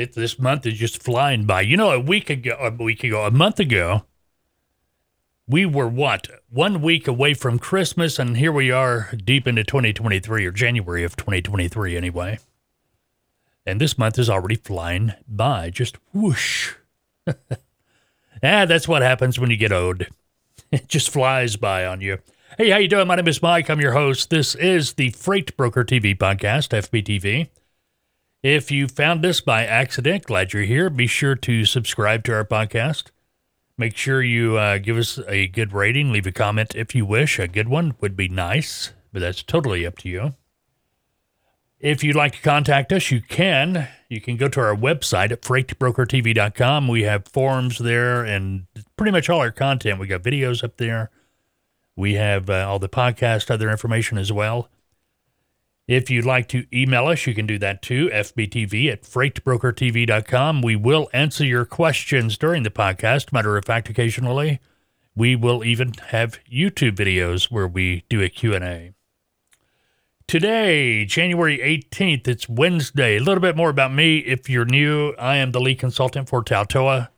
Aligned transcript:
It, 0.00 0.14
this 0.14 0.38
month 0.38 0.64
is 0.64 0.78
just 0.78 1.02
flying 1.02 1.44
by. 1.44 1.60
You 1.60 1.76
know, 1.76 1.90
a 1.90 2.00
week 2.00 2.30
ago, 2.30 2.56
a 2.58 2.70
week 2.70 3.04
ago, 3.04 3.24
a 3.24 3.30
month 3.30 3.60
ago, 3.60 4.04
we 5.46 5.66
were 5.66 5.88
what 5.88 6.26
one 6.48 6.80
week 6.80 7.06
away 7.06 7.34
from 7.34 7.58
Christmas, 7.58 8.18
and 8.18 8.38
here 8.38 8.50
we 8.50 8.70
are 8.70 9.10
deep 9.22 9.46
into 9.46 9.62
2023 9.62 10.46
or 10.46 10.52
January 10.52 11.04
of 11.04 11.16
2023, 11.16 11.98
anyway. 11.98 12.38
And 13.66 13.78
this 13.78 13.98
month 13.98 14.18
is 14.18 14.30
already 14.30 14.54
flying 14.54 15.12
by, 15.28 15.68
just 15.68 15.98
whoosh. 16.14 16.72
ah, 17.28 17.34
that's 18.42 18.88
what 18.88 19.02
happens 19.02 19.38
when 19.38 19.50
you 19.50 19.56
get 19.58 19.72
old. 19.72 20.06
It 20.72 20.86
just 20.86 21.10
flies 21.10 21.56
by 21.56 21.84
on 21.84 22.00
you. 22.00 22.18
Hey, 22.56 22.70
how 22.70 22.78
you 22.78 22.86
doing? 22.86 23.08
My 23.08 23.16
name 23.16 23.26
is 23.26 23.42
Mike. 23.42 23.68
I'm 23.68 23.80
your 23.80 23.92
host. 23.92 24.30
This 24.30 24.54
is 24.54 24.92
the 24.92 25.10
Freight 25.10 25.56
Broker 25.56 25.84
TV 25.84 26.16
podcast, 26.16 26.70
FBTV. 26.70 27.48
If 28.42 28.70
you 28.70 28.88
found 28.88 29.22
this 29.22 29.42
by 29.42 29.66
accident, 29.66 30.24
glad 30.24 30.54
you're 30.54 30.62
here. 30.62 30.88
Be 30.88 31.06
sure 31.06 31.34
to 31.34 31.66
subscribe 31.66 32.24
to 32.24 32.32
our 32.32 32.44
podcast. 32.44 33.10
Make 33.76 33.96
sure 33.96 34.22
you 34.22 34.56
uh, 34.56 34.78
give 34.78 34.96
us 34.96 35.18
a 35.28 35.48
good 35.48 35.74
rating. 35.74 36.10
Leave 36.10 36.26
a 36.26 36.32
comment 36.32 36.74
if 36.74 36.94
you 36.94 37.04
wish. 37.04 37.38
A 37.38 37.48
good 37.48 37.68
one 37.68 37.94
would 38.00 38.16
be 38.16 38.28
nice, 38.28 38.92
but 39.12 39.20
that's 39.20 39.42
totally 39.42 39.84
up 39.84 39.98
to 39.98 40.08
you. 40.08 40.34
If 41.80 42.02
you'd 42.02 42.16
like 42.16 42.32
to 42.32 42.42
contact 42.42 42.92
us, 42.92 43.10
you 43.10 43.20
can. 43.20 43.88
You 44.08 44.20
can 44.22 44.36
go 44.36 44.48
to 44.48 44.60
our 44.60 44.74
website 44.74 45.32
at 45.32 45.42
freightbrokertv.com. 45.42 46.88
We 46.88 47.02
have 47.02 47.28
forums 47.28 47.78
there 47.78 48.24
and 48.24 48.66
pretty 48.96 49.12
much 49.12 49.28
all 49.28 49.40
our 49.40 49.50
content. 49.50 49.98
We 49.98 50.06
got 50.06 50.22
videos 50.22 50.64
up 50.64 50.78
there. 50.78 51.10
We 51.96 52.14
have 52.14 52.48
uh, 52.48 52.66
all 52.68 52.78
the 52.78 52.88
podcast, 52.88 53.50
other 53.50 53.70
information 53.70 54.16
as 54.16 54.32
well. 54.32 54.68
If 55.90 56.08
you'd 56.08 56.24
like 56.24 56.46
to 56.50 56.66
email 56.72 57.08
us, 57.08 57.26
you 57.26 57.34
can 57.34 57.48
do 57.48 57.58
that 57.58 57.82
too, 57.82 58.10
fbtv 58.10 58.92
at 58.92 59.02
freightbrokertv.com. 59.02 60.62
We 60.62 60.76
will 60.76 61.10
answer 61.12 61.44
your 61.44 61.64
questions 61.64 62.38
during 62.38 62.62
the 62.62 62.70
podcast. 62.70 63.32
Matter 63.32 63.56
of 63.56 63.64
fact, 63.64 63.88
occasionally, 63.88 64.60
we 65.16 65.34
will 65.34 65.64
even 65.64 65.94
have 66.10 66.38
YouTube 66.48 66.94
videos 66.94 67.50
where 67.50 67.66
we 67.66 68.04
do 68.08 68.22
a 68.22 68.28
Q&A. 68.28 68.92
Today, 70.28 71.04
January 71.06 71.58
18th, 71.58 72.28
it's 72.28 72.48
Wednesday. 72.48 73.16
A 73.16 73.20
little 73.20 73.42
bit 73.42 73.56
more 73.56 73.70
about 73.70 73.92
me. 73.92 74.18
If 74.18 74.48
you're 74.48 74.64
new, 74.64 75.10
I 75.18 75.38
am 75.38 75.50
the 75.50 75.60
lead 75.60 75.80
consultant 75.80 76.28
for 76.28 76.44
Taltoa. 76.44 77.08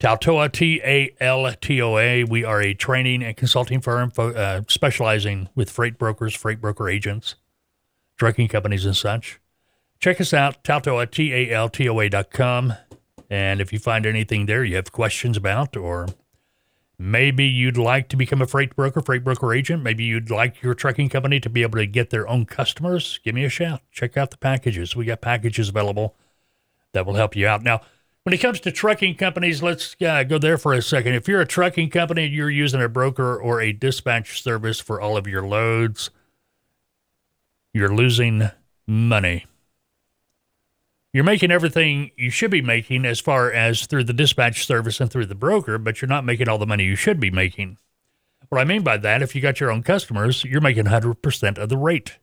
Taltoa, 0.00 0.50
T 0.50 0.80
A 0.82 1.14
L 1.20 1.48
T 1.60 1.80
O 1.80 1.96
A. 1.96 2.24
We 2.24 2.42
are 2.42 2.60
a 2.60 2.74
training 2.74 3.22
and 3.22 3.36
consulting 3.36 3.80
firm 3.80 4.10
uh, 4.18 4.62
specializing 4.66 5.48
with 5.54 5.70
freight 5.70 5.96
brokers, 5.96 6.34
freight 6.34 6.60
broker 6.60 6.88
agents, 6.88 7.36
trucking 8.16 8.48
companies, 8.48 8.84
and 8.84 8.96
such. 8.96 9.40
Check 10.00 10.20
us 10.20 10.32
out, 10.32 10.62
Taltoa, 10.64 11.10
T 11.10 11.32
A 11.32 11.50
L 11.54 11.68
T 11.68 11.88
O 11.88 12.00
A.com. 12.00 12.74
And 13.30 13.60
if 13.60 13.72
you 13.72 13.78
find 13.78 14.04
anything 14.04 14.46
there 14.46 14.64
you 14.64 14.76
have 14.76 14.92
questions 14.92 15.36
about 15.36 15.76
or 15.76 16.06
Maybe 16.98 17.44
you'd 17.44 17.76
like 17.76 18.08
to 18.10 18.16
become 18.16 18.40
a 18.40 18.46
freight 18.46 18.76
broker, 18.76 19.00
freight 19.00 19.24
broker 19.24 19.52
agent. 19.52 19.82
Maybe 19.82 20.04
you'd 20.04 20.30
like 20.30 20.62
your 20.62 20.74
trucking 20.74 21.08
company 21.08 21.40
to 21.40 21.50
be 21.50 21.62
able 21.62 21.78
to 21.78 21.86
get 21.86 22.10
their 22.10 22.28
own 22.28 22.46
customers. 22.46 23.18
Give 23.24 23.34
me 23.34 23.44
a 23.44 23.48
shout. 23.48 23.80
Check 23.90 24.16
out 24.16 24.30
the 24.30 24.36
packages. 24.36 24.94
We 24.94 25.04
got 25.04 25.20
packages 25.20 25.70
available 25.70 26.14
that 26.92 27.04
will 27.04 27.14
help 27.14 27.34
you 27.34 27.48
out. 27.48 27.62
Now, 27.62 27.80
when 28.22 28.32
it 28.32 28.38
comes 28.38 28.60
to 28.60 28.70
trucking 28.70 29.16
companies, 29.16 29.60
let's 29.60 29.96
uh, 30.00 30.22
go 30.22 30.38
there 30.38 30.56
for 30.56 30.72
a 30.72 30.80
second. 30.80 31.14
If 31.14 31.26
you're 31.26 31.40
a 31.40 31.46
trucking 31.46 31.90
company 31.90 32.26
and 32.26 32.32
you're 32.32 32.48
using 32.48 32.80
a 32.80 32.88
broker 32.88 33.36
or 33.36 33.60
a 33.60 33.72
dispatch 33.72 34.40
service 34.40 34.78
for 34.78 35.00
all 35.00 35.16
of 35.16 35.26
your 35.26 35.42
loads, 35.42 36.10
you're 37.74 37.94
losing 37.94 38.50
money 38.86 39.44
you're 41.14 41.22
making 41.22 41.52
everything 41.52 42.10
you 42.16 42.28
should 42.28 42.50
be 42.50 42.60
making 42.60 43.06
as 43.06 43.20
far 43.20 43.50
as 43.52 43.86
through 43.86 44.02
the 44.02 44.12
dispatch 44.12 44.66
service 44.66 45.00
and 45.00 45.08
through 45.08 45.26
the 45.26 45.36
broker, 45.36 45.78
but 45.78 46.02
you're 46.02 46.08
not 46.08 46.24
making 46.24 46.48
all 46.48 46.58
the 46.58 46.66
money 46.66 46.82
you 46.82 46.96
should 46.96 47.20
be 47.20 47.30
making. 47.30 47.78
What 48.48 48.60
I 48.60 48.64
mean 48.64 48.82
by 48.82 48.96
that, 48.96 49.22
if 49.22 49.32
you 49.32 49.40
got 49.40 49.60
your 49.60 49.70
own 49.70 49.84
customers, 49.84 50.44
you're 50.44 50.60
making 50.60 50.86
100% 50.86 51.58
of 51.58 51.68
the 51.68 51.76
rate. 51.76 52.18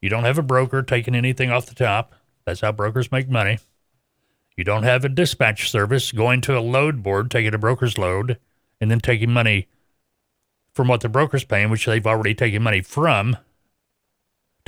You 0.00 0.08
don't 0.08 0.24
have 0.24 0.38
a 0.38 0.42
broker 0.42 0.82
taking 0.82 1.14
anything 1.14 1.52
off 1.52 1.66
the 1.66 1.74
top. 1.74 2.16
That's 2.44 2.62
how 2.62 2.72
brokers 2.72 3.12
make 3.12 3.28
money. 3.28 3.60
You 4.56 4.64
don't 4.64 4.82
have 4.82 5.04
a 5.04 5.08
dispatch 5.08 5.70
service 5.70 6.10
going 6.10 6.40
to 6.42 6.58
a 6.58 6.60
load 6.60 7.04
board, 7.04 7.30
taking 7.30 7.54
a 7.54 7.58
broker's 7.58 7.96
load, 7.96 8.38
and 8.80 8.90
then 8.90 8.98
taking 8.98 9.30
money 9.30 9.68
from 10.74 10.88
what 10.88 11.02
the 11.02 11.08
broker's 11.08 11.44
paying, 11.44 11.70
which 11.70 11.86
they've 11.86 12.06
already 12.06 12.34
taken 12.34 12.60
money 12.60 12.80
from, 12.80 13.36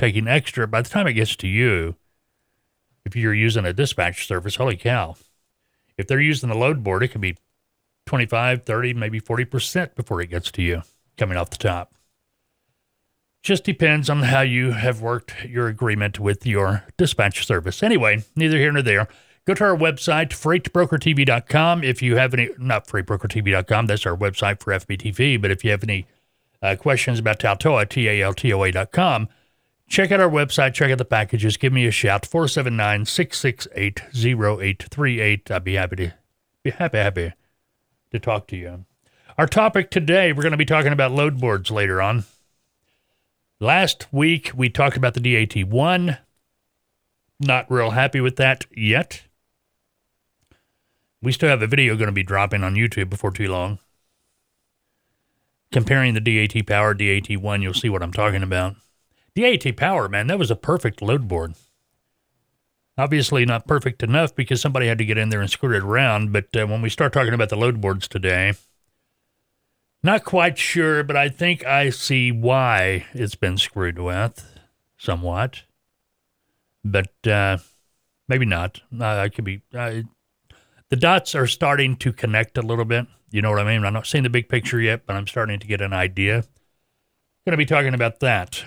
taking 0.03 0.27
extra. 0.27 0.67
By 0.67 0.81
the 0.81 0.89
time 0.89 1.07
it 1.07 1.13
gets 1.13 1.35
to 1.37 1.47
you, 1.47 1.95
if 3.05 3.15
you're 3.15 3.33
using 3.33 3.65
a 3.65 3.71
dispatch 3.71 4.27
service, 4.27 4.55
holy 4.57 4.75
cow. 4.75 5.15
If 5.97 6.07
they're 6.07 6.19
using 6.19 6.49
the 6.49 6.57
load 6.57 6.83
board, 6.83 7.03
it 7.03 7.09
can 7.09 7.21
be 7.21 7.37
25, 8.05 8.63
30, 8.63 8.93
maybe 8.95 9.21
40% 9.21 9.95
before 9.95 10.21
it 10.21 10.29
gets 10.29 10.51
to 10.51 10.61
you 10.61 10.81
coming 11.17 11.37
off 11.37 11.51
the 11.51 11.57
top. 11.57 11.95
Just 13.43 13.63
depends 13.63 14.09
on 14.09 14.23
how 14.23 14.41
you 14.41 14.71
have 14.71 15.01
worked 15.01 15.45
your 15.45 15.67
agreement 15.67 16.19
with 16.19 16.45
your 16.45 16.83
dispatch 16.97 17.45
service. 17.45 17.81
Anyway, 17.81 18.23
neither 18.35 18.57
here 18.57 18.71
nor 18.71 18.81
there. 18.81 19.07
Go 19.45 19.53
to 19.53 19.63
our 19.63 19.75
website, 19.75 20.29
freightbrokertv.com. 20.29 21.83
If 21.83 22.01
you 22.01 22.15
have 22.17 22.33
any, 22.33 22.49
not 22.57 22.87
freightbrokertv.com, 22.87 23.85
that's 23.85 24.05
our 24.05 24.17
website 24.17 24.61
for 24.61 24.73
FBTV, 24.73 25.41
but 25.41 25.51
if 25.51 25.63
you 25.63 25.71
have 25.71 25.83
any 25.83 26.07
uh, 26.61 26.75
questions 26.77 27.19
about 27.19 27.39
Taltoa, 27.39 27.87
T 27.87 28.07
A 28.07 28.21
L 28.21 28.33
T 28.33 28.51
O 28.53 28.63
A.com, 28.63 29.27
Check 29.93 30.11
out 30.11 30.19
our 30.19 30.27
website, 30.27 30.73
check 30.73 30.89
out 30.89 30.97
the 30.97 31.05
packages, 31.05 31.55
give 31.55 31.71
me 31.71 31.85
a 31.85 31.91
shout, 31.91 32.25
479 32.25 33.05
668 33.05 34.01
0838. 34.11 35.51
I'd 35.51 35.63
be 35.63 35.75
happy 35.75 35.95
to 35.97 36.13
be 36.63 36.71
happy, 36.71 36.97
happy 36.97 37.33
to 38.09 38.17
talk 38.17 38.47
to 38.47 38.55
you. 38.55 38.85
Our 39.37 39.45
topic 39.45 39.91
today, 39.91 40.33
we're 40.33 40.41
going 40.41 40.49
to 40.49 40.57
be 40.57 40.65
talking 40.65 40.93
about 40.93 41.11
load 41.11 41.39
boards 41.39 41.69
later 41.69 42.01
on. 42.01 42.23
Last 43.59 44.07
week, 44.11 44.49
we 44.55 44.67
talked 44.67 44.97
about 44.97 45.13
the 45.13 45.19
DAT 45.19 45.67
1. 45.67 46.17
Not 47.41 47.69
real 47.69 47.91
happy 47.91 48.19
with 48.19 48.37
that 48.37 48.65
yet. 48.75 49.21
We 51.21 51.31
still 51.31 51.49
have 51.49 51.61
a 51.61 51.67
video 51.67 51.95
going 51.95 52.07
to 52.07 52.11
be 52.11 52.23
dropping 52.23 52.63
on 52.63 52.73
YouTube 52.73 53.11
before 53.11 53.29
too 53.29 53.47
long. 53.47 53.77
Comparing 55.71 56.15
the 56.15 56.19
DAT 56.19 56.65
Power, 56.65 56.95
DAT 56.95 57.37
1, 57.37 57.61
you'll 57.61 57.75
see 57.75 57.89
what 57.89 58.01
I'm 58.01 58.11
talking 58.11 58.41
about. 58.41 58.77
DAT 59.35 59.75
Power, 59.75 60.07
man, 60.07 60.27
that 60.27 60.39
was 60.39 60.51
a 60.51 60.55
perfect 60.55 61.01
load 61.01 61.27
board. 61.27 61.55
Obviously, 62.97 63.45
not 63.45 63.67
perfect 63.67 64.03
enough 64.03 64.35
because 64.35 64.61
somebody 64.61 64.87
had 64.87 64.99
to 64.99 65.05
get 65.05 65.17
in 65.17 65.29
there 65.29 65.41
and 65.41 65.49
screw 65.49 65.75
it 65.75 65.83
around. 65.83 66.31
But 66.31 66.55
uh, 66.55 66.67
when 66.67 66.83
we 66.83 66.89
start 66.89 67.11
talking 67.11 67.33
about 67.33 67.49
the 67.49 67.55
load 67.55 67.81
boards 67.81 68.07
today, 68.07 68.53
not 70.03 70.23
quite 70.23 70.59
sure, 70.59 71.03
but 71.03 71.15
I 71.15 71.29
think 71.29 71.65
I 71.65 71.89
see 71.89 72.31
why 72.31 73.05
it's 73.13 73.33
been 73.33 73.57
screwed 73.57 73.97
with 73.97 74.59
somewhat. 74.97 75.63
But 76.85 77.13
uh, 77.25 77.57
maybe 78.27 78.45
not. 78.45 78.81
I 78.99 79.29
could 79.29 79.45
be. 79.45 79.61
The 79.71 80.05
dots 80.95 81.33
are 81.33 81.47
starting 81.47 81.95
to 81.97 82.13
connect 82.13 82.59
a 82.59 82.61
little 82.61 82.85
bit. 82.85 83.07
You 83.31 83.41
know 83.41 83.49
what 83.49 83.59
I 83.59 83.63
mean? 83.63 83.83
I'm 83.83 83.93
not 83.93 84.05
seeing 84.05 84.23
the 84.23 84.29
big 84.29 84.49
picture 84.49 84.79
yet, 84.79 85.07
but 85.07 85.15
I'm 85.15 85.25
starting 85.25 85.59
to 85.59 85.65
get 85.65 85.81
an 85.81 85.93
idea. 85.93 86.43
Going 87.45 87.53
to 87.53 87.57
be 87.57 87.65
talking 87.65 87.95
about 87.95 88.19
that. 88.19 88.65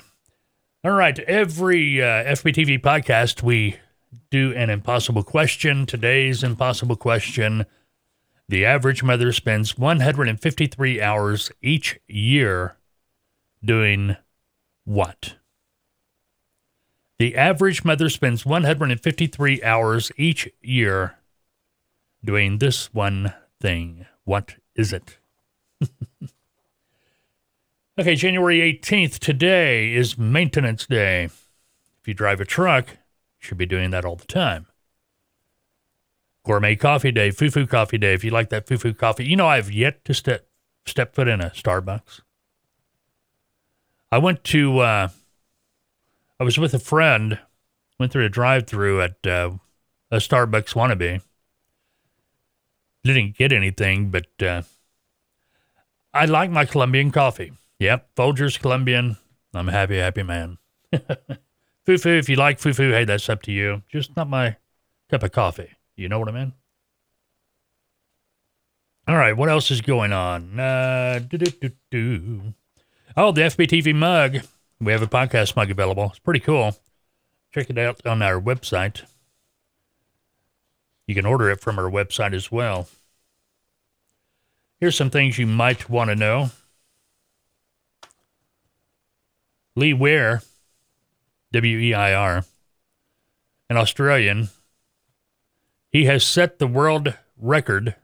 All 0.86 0.92
right. 0.92 1.18
Every 1.18 2.00
uh, 2.00 2.22
FBTV 2.36 2.80
podcast, 2.80 3.42
we 3.42 3.74
do 4.30 4.54
an 4.54 4.70
impossible 4.70 5.24
question. 5.24 5.84
Today's 5.84 6.44
impossible 6.44 6.94
question 6.94 7.66
The 8.48 8.64
average 8.64 9.02
mother 9.02 9.32
spends 9.32 9.76
153 9.76 11.02
hours 11.02 11.50
each 11.60 11.98
year 12.06 12.76
doing 13.64 14.14
what? 14.84 15.34
The 17.18 17.34
average 17.34 17.84
mother 17.84 18.08
spends 18.08 18.46
153 18.46 19.64
hours 19.64 20.12
each 20.16 20.48
year 20.62 21.18
doing 22.24 22.58
this 22.58 22.94
one 22.94 23.34
thing. 23.60 24.06
What 24.22 24.54
is 24.76 24.92
it? 24.92 25.18
Okay, 27.98 28.14
January 28.14 28.58
18th, 28.58 29.18
today 29.20 29.94
is 29.94 30.18
maintenance 30.18 30.84
day. 30.84 31.24
If 31.24 31.32
you 32.04 32.12
drive 32.12 32.42
a 32.42 32.44
truck, 32.44 32.90
you 32.90 32.96
should 33.38 33.56
be 33.56 33.64
doing 33.64 33.88
that 33.88 34.04
all 34.04 34.16
the 34.16 34.26
time. 34.26 34.66
Gourmet 36.44 36.76
coffee 36.76 37.10
day, 37.10 37.30
foo-foo 37.30 37.66
coffee 37.66 37.96
day. 37.96 38.12
If 38.12 38.22
you 38.22 38.30
like 38.30 38.50
that 38.50 38.68
foo-foo 38.68 38.92
coffee, 38.92 39.24
you 39.24 39.34
know 39.34 39.46
I've 39.46 39.72
yet 39.72 40.04
to 40.04 40.12
step 40.12 40.46
step 40.84 41.14
foot 41.14 41.26
in 41.26 41.40
a 41.40 41.48
Starbucks. 41.48 42.20
I 44.12 44.18
went 44.18 44.44
to 44.44 44.80
uh, 44.80 45.08
I 46.38 46.44
was 46.44 46.58
with 46.58 46.74
a 46.74 46.78
friend, 46.78 47.38
went 47.98 48.12
through 48.12 48.26
a 48.26 48.28
drive-through 48.28 49.00
at 49.00 49.26
uh, 49.26 49.52
a 50.10 50.16
Starbucks 50.18 50.74
wannabe. 50.74 51.22
Didn't 53.04 53.38
get 53.38 53.52
anything, 53.52 54.10
but 54.10 54.26
uh, 54.42 54.62
I 56.12 56.26
like 56.26 56.50
my 56.50 56.66
Colombian 56.66 57.10
coffee. 57.10 57.52
Yep, 57.78 58.14
Folgers 58.16 58.58
Colombian. 58.60 59.16
I'm 59.54 59.68
a 59.68 59.72
happy, 59.72 59.98
happy 59.98 60.22
man. 60.22 60.58
Fufu, 61.86 62.18
if 62.18 62.28
you 62.28 62.36
like 62.36 62.58
fufu, 62.58 62.90
hey, 62.90 63.04
that's 63.04 63.28
up 63.28 63.42
to 63.42 63.52
you. 63.52 63.82
Just 63.88 64.16
not 64.16 64.28
my, 64.28 64.56
cup 65.08 65.22
of 65.22 65.32
coffee. 65.32 65.70
You 65.96 66.08
know 66.08 66.18
what 66.18 66.28
I 66.28 66.32
mean? 66.32 66.52
All 69.08 69.16
right, 69.16 69.36
what 69.36 69.48
else 69.48 69.70
is 69.70 69.80
going 69.80 70.12
on? 70.12 70.58
Uh, 70.58 71.20
oh, 73.16 73.32
the 73.32 73.42
FBTV 73.42 73.94
mug. 73.94 74.38
We 74.80 74.92
have 74.92 75.02
a 75.02 75.06
podcast 75.06 75.54
mug 75.54 75.70
available. 75.70 76.06
It's 76.06 76.18
pretty 76.18 76.40
cool. 76.40 76.76
Check 77.54 77.70
it 77.70 77.78
out 77.78 78.04
on 78.04 78.20
our 78.20 78.40
website. 78.40 79.02
You 81.06 81.14
can 81.14 81.24
order 81.24 81.50
it 81.50 81.60
from 81.60 81.78
our 81.78 81.88
website 81.88 82.34
as 82.34 82.50
well. 82.50 82.88
Here's 84.80 84.96
some 84.96 85.08
things 85.08 85.38
you 85.38 85.46
might 85.46 85.88
want 85.88 86.10
to 86.10 86.16
know. 86.16 86.50
Lee 89.76 89.92
Weir, 89.92 90.42
W 91.52 91.78
E 91.78 91.94
I 91.94 92.14
R, 92.14 92.44
an 93.68 93.76
Australian, 93.76 94.48
he 95.90 96.06
has 96.06 96.26
set 96.26 96.58
the 96.58 96.66
world 96.66 97.14
record 97.38 97.94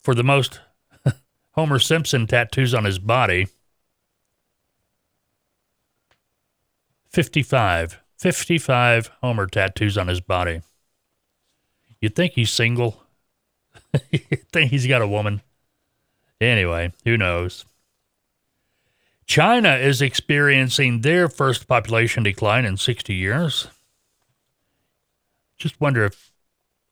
for 0.00 0.14
the 0.14 0.22
most 0.22 0.60
Homer 1.52 1.80
Simpson 1.80 2.28
tattoos 2.28 2.74
on 2.74 2.84
his 2.84 3.00
body. 3.00 3.48
55. 7.10 8.00
55 8.16 9.10
Homer 9.20 9.46
tattoos 9.48 9.98
on 9.98 10.06
his 10.06 10.20
body. 10.20 10.62
You'd 12.00 12.14
think 12.14 12.34
he's 12.34 12.50
single. 12.50 13.02
You'd 14.10 14.48
think 14.52 14.70
he's 14.70 14.86
got 14.86 15.02
a 15.02 15.08
woman. 15.08 15.42
Anyway, 16.40 16.92
who 17.04 17.16
knows? 17.16 17.64
China 19.26 19.76
is 19.76 20.02
experiencing 20.02 21.00
their 21.00 21.28
first 21.28 21.66
population 21.68 22.22
decline 22.22 22.64
in 22.64 22.76
60 22.76 23.14
years. 23.14 23.68
Just 25.56 25.80
wonder 25.80 26.04
if 26.04 26.32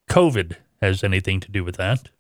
COVID 0.09 0.57
has 0.81 1.03
anything 1.03 1.41
to 1.41 1.51
do 1.51 1.65
with 1.65 1.77
that. 1.77 2.11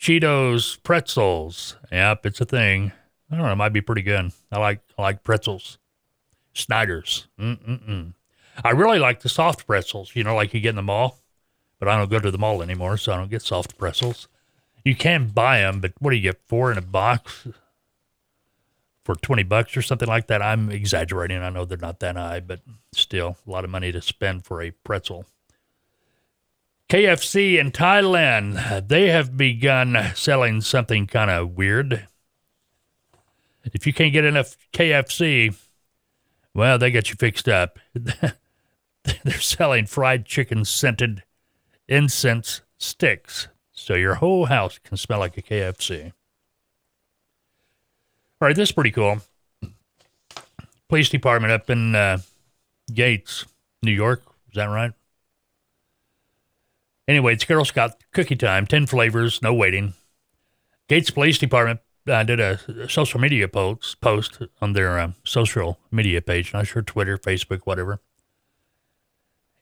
Cheetos 0.00 0.82
pretzels. 0.82 1.76
Yep, 1.92 2.26
it's 2.26 2.40
a 2.40 2.46
thing. 2.46 2.92
I 3.30 3.36
don't 3.36 3.44
know. 3.44 3.52
It 3.52 3.56
might 3.56 3.72
be 3.72 3.82
pretty 3.82 4.02
good. 4.02 4.32
I 4.50 4.58
like 4.58 4.80
I 4.98 5.02
like 5.02 5.22
pretzels. 5.22 5.78
Snyder's. 6.54 7.28
Mm-mm-mm. 7.38 8.14
I 8.64 8.70
really 8.70 8.98
like 8.98 9.20
the 9.20 9.28
soft 9.28 9.66
pretzels. 9.66 10.12
You 10.14 10.24
know, 10.24 10.34
like 10.34 10.54
you 10.54 10.60
get 10.60 10.70
in 10.70 10.76
the 10.76 10.82
mall. 10.82 11.20
But 11.78 11.88
I 11.88 11.96
don't 11.96 12.10
go 12.10 12.18
to 12.18 12.30
the 12.30 12.38
mall 12.38 12.62
anymore, 12.62 12.98
so 12.98 13.12
I 13.12 13.16
don't 13.16 13.30
get 13.30 13.42
soft 13.42 13.78
pretzels. 13.78 14.28
You 14.84 14.94
can 14.94 15.28
buy 15.28 15.60
them, 15.60 15.80
but 15.80 15.92
what 15.98 16.10
do 16.10 16.16
you 16.16 16.22
get? 16.22 16.40
Four 16.46 16.72
in 16.72 16.78
a 16.78 16.82
box 16.82 17.46
for 19.04 19.14
20 19.14 19.42
bucks 19.44 19.76
or 19.76 19.82
something 19.82 20.08
like 20.08 20.28
that? 20.28 20.42
I'm 20.42 20.70
exaggerating. 20.70 21.42
I 21.42 21.50
know 21.50 21.64
they're 21.64 21.78
not 21.78 22.00
that 22.00 22.16
high, 22.16 22.40
but 22.40 22.60
still 22.92 23.36
a 23.46 23.50
lot 23.50 23.64
of 23.64 23.70
money 23.70 23.92
to 23.92 24.00
spend 24.00 24.44
for 24.44 24.62
a 24.62 24.70
pretzel. 24.70 25.26
KFC 26.88 27.58
in 27.58 27.70
Thailand, 27.70 28.88
they 28.88 29.10
have 29.10 29.36
begun 29.36 30.10
selling 30.14 30.60
something 30.60 31.06
kind 31.06 31.30
of 31.30 31.56
weird. 31.56 32.08
If 33.64 33.86
you 33.86 33.92
can't 33.92 34.12
get 34.12 34.24
enough 34.24 34.56
KFC, 34.72 35.54
well, 36.54 36.78
they 36.78 36.90
got 36.90 37.10
you 37.10 37.16
fixed 37.16 37.48
up. 37.48 37.78
They're 37.94 39.40
selling 39.40 39.86
fried 39.86 40.26
chicken 40.26 40.64
scented 40.64 41.22
incense 41.88 42.62
sticks 42.78 43.48
so 43.80 43.94
your 43.94 44.16
whole 44.16 44.46
house 44.46 44.78
can 44.78 44.96
smell 44.96 45.18
like 45.18 45.36
a 45.36 45.42
KFC. 45.42 46.12
All 48.40 48.46
right, 48.48 48.56
this 48.56 48.68
is 48.68 48.72
pretty 48.72 48.90
cool. 48.90 49.20
Police 50.88 51.08
department 51.08 51.52
up 51.52 51.70
in 51.70 51.94
uh, 51.94 52.18
Gates, 52.92 53.44
New 53.82 53.92
York. 53.92 54.22
Is 54.48 54.56
that 54.56 54.66
right? 54.66 54.92
Anyway, 57.06 57.34
it's 57.34 57.44
Girl 57.44 57.64
Scout 57.64 57.92
cookie 58.12 58.36
time, 58.36 58.66
10 58.66 58.86
flavors, 58.86 59.42
no 59.42 59.52
waiting. 59.52 59.94
Gates 60.88 61.10
Police 61.10 61.38
Department 61.38 61.80
uh, 62.08 62.22
did 62.22 62.40
a 62.40 62.88
social 62.88 63.20
media 63.20 63.48
post, 63.48 64.00
post 64.00 64.38
on 64.60 64.72
their 64.72 64.98
uh, 64.98 65.12
social 65.24 65.78
media 65.90 66.20
page, 66.20 66.52
not 66.52 66.66
sure 66.66 66.82
Twitter, 66.82 67.16
Facebook, 67.16 67.60
whatever. 67.64 68.00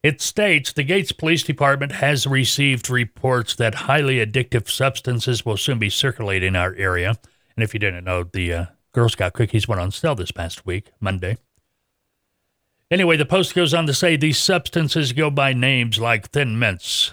It 0.02 0.20
states 0.20 0.72
the 0.72 0.84
Gates 0.84 1.10
Police 1.10 1.42
Department 1.42 1.92
has 1.92 2.26
received 2.26 2.88
reports 2.88 3.56
that 3.56 3.74
highly 3.74 4.24
addictive 4.24 4.68
substances 4.68 5.44
will 5.44 5.56
soon 5.56 5.80
be 5.80 5.90
circulating 5.90 6.48
in 6.48 6.56
our 6.56 6.72
area. 6.74 7.16
And 7.56 7.64
if 7.64 7.74
you 7.74 7.80
didn't 7.80 8.04
know, 8.04 8.22
the 8.22 8.52
uh, 8.52 8.66
Girl 8.92 9.08
Scout 9.08 9.32
cookies 9.32 9.66
went 9.66 9.80
on 9.80 9.90
sale 9.90 10.14
this 10.14 10.30
past 10.30 10.64
week, 10.64 10.92
Monday. 11.00 11.36
Anyway, 12.92 13.16
the 13.16 13.26
post 13.26 13.56
goes 13.56 13.74
on 13.74 13.86
to 13.86 13.92
say 13.92 14.16
these 14.16 14.38
substances 14.38 15.12
go 15.12 15.30
by 15.30 15.52
names 15.52 15.98
like 15.98 16.30
Thin 16.30 16.58
Mints, 16.58 17.12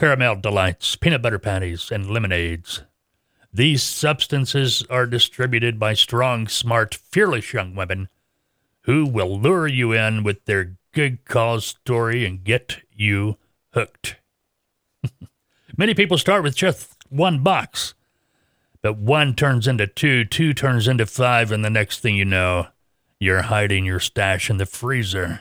Caramel 0.00 0.36
Delights, 0.36 0.96
Peanut 0.96 1.20
Butter 1.20 1.38
Patties, 1.38 1.90
and 1.92 2.10
Lemonades. 2.10 2.82
These 3.52 3.82
substances 3.82 4.82
are 4.88 5.06
distributed 5.06 5.78
by 5.78 5.92
strong, 5.94 6.48
smart, 6.48 6.94
fearless 6.94 7.52
young 7.52 7.74
women 7.74 8.08
who 8.82 9.04
will 9.06 9.38
lure 9.38 9.66
you 9.66 9.92
in 9.92 10.22
with 10.22 10.44
their 10.46 10.77
good 10.92 11.24
cause 11.24 11.66
story 11.66 12.24
and 12.24 12.44
get 12.44 12.78
you 12.92 13.36
hooked. 13.72 14.16
Many 15.76 15.94
people 15.94 16.18
start 16.18 16.42
with 16.42 16.56
just 16.56 16.96
one 17.08 17.42
box, 17.42 17.94
but 18.82 18.96
one 18.96 19.34
turns 19.34 19.66
into 19.66 19.86
two, 19.86 20.24
two 20.24 20.52
turns 20.52 20.88
into 20.88 21.06
five, 21.06 21.52
and 21.52 21.64
the 21.64 21.70
next 21.70 22.00
thing 22.00 22.16
you 22.16 22.24
know, 22.24 22.68
you're 23.20 23.42
hiding 23.42 23.84
your 23.84 24.00
stash 24.00 24.50
in 24.50 24.56
the 24.56 24.66
freezer. 24.66 25.40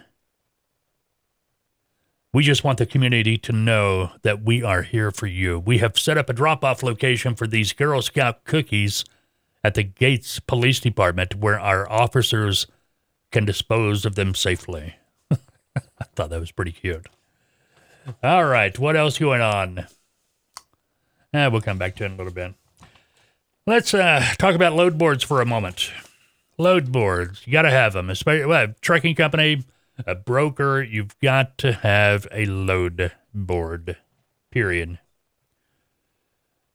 We 2.33 2.43
just 2.43 2.63
want 2.63 2.77
the 2.77 2.85
community 2.85 3.37
to 3.39 3.51
know 3.51 4.11
that 4.21 4.43
we 4.43 4.61
are 4.61 4.83
here 4.83 5.11
for 5.11 5.27
you. 5.27 5.59
We 5.59 5.79
have 5.79 5.97
set 5.97 6.17
up 6.17 6.29
a 6.29 6.33
drop 6.33 6.63
off 6.63 6.83
location 6.83 7.35
for 7.35 7.47
these 7.47 7.73
Girl 7.73 8.01
Scout 8.01 8.43
cookies 8.43 9.05
at 9.63 9.73
the 9.73 9.83
Gates 9.83 10.39
Police 10.39 10.79
Department 10.79 11.35
where 11.35 11.59
our 11.59 11.89
officers 11.91 12.67
can 13.31 13.45
dispose 13.45 14.05
of 14.05 14.15
them 14.15 14.35
safely. 14.35 14.95
I 15.99 16.03
thought 16.03 16.29
that 16.29 16.39
was 16.39 16.51
pretty 16.51 16.71
cute. 16.71 17.07
All 18.23 18.45
right, 18.45 18.77
what 18.77 18.95
else 18.95 19.17
going 19.17 19.41
on? 19.41 19.87
Eh, 21.33 21.47
we'll 21.47 21.61
come 21.61 21.77
back 21.77 21.95
to 21.97 22.03
it 22.03 22.07
in 22.07 22.13
a 22.13 22.17
little 22.17 22.33
bit. 22.33 22.53
Let's 23.65 23.93
uh, 23.93 24.23
talk 24.37 24.55
about 24.55 24.73
load 24.73 24.97
boards 24.97 25.23
for 25.23 25.41
a 25.41 25.45
moment. 25.45 25.91
Load 26.57 26.91
boards, 26.91 27.45
you 27.45 27.51
got 27.51 27.63
to 27.63 27.69
have 27.69 27.93
them, 27.93 28.09
especially 28.09 28.45
well, 28.45 28.67
trucking 28.81 29.15
company, 29.15 29.63
a 30.05 30.15
broker. 30.15 30.81
You've 30.81 31.19
got 31.19 31.57
to 31.59 31.73
have 31.73 32.27
a 32.31 32.45
load 32.45 33.11
board. 33.33 33.97
Period. 34.51 34.99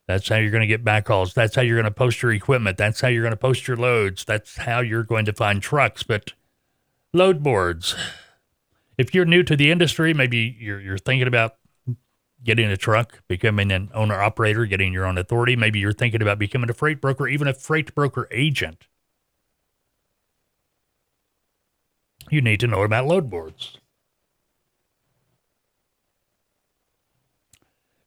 That's 0.06 0.28
how 0.28 0.37
you're 0.37 0.50
going 0.50 0.61
to 0.61 0.66
get 0.66 0.85
backhauls. 0.85 1.32
That's 1.32 1.56
how 1.56 1.62
you're 1.62 1.76
going 1.76 1.85
to 1.85 1.90
post 1.90 2.23
your 2.23 2.32
equipment. 2.32 2.76
That's 2.76 3.00
how 3.00 3.08
you're 3.08 3.23
going 3.23 3.32
to 3.32 3.37
post 3.37 3.66
your 3.66 3.76
loads. 3.76 4.25
That's 4.25 4.56
how 4.58 4.80
you're 4.80 5.04
going 5.04 5.25
to 5.25 5.32
find 5.32 5.62
trucks. 5.62 6.02
But 6.02 6.35
load 7.14 7.42
boards 7.42 7.96
if 8.99 9.14
you're 9.14 9.25
new 9.25 9.42
to 9.42 9.56
the 9.56 9.70
industry, 9.70 10.14
maybe 10.14 10.56
you're, 10.58 10.80
you're 10.80 10.99
thinking 10.99 11.26
about 11.26 11.56
getting 12.44 12.70
a 12.70 12.76
truck, 12.76 13.22
becoming 13.28 13.70
an 13.70 13.90
owner 13.94 14.20
operator, 14.20 14.66
getting 14.66 14.92
your 14.92 15.06
own 15.06 15.18
authority. 15.18 15.56
Maybe 15.56 15.78
you're 15.78 15.92
thinking 15.92 16.22
about 16.22 16.38
becoming 16.38 16.70
a 16.70 16.75
freight 16.75 17.00
broker, 17.00 17.28
even 17.28 17.46
a 17.46 17.54
freight 17.54 17.94
broker 17.94 18.28
agent. 18.30 18.87
You 22.30 22.40
need 22.40 22.61
to 22.61 22.66
know 22.66 22.82
about 22.82 23.06
load 23.06 23.30
boards. 23.30 23.78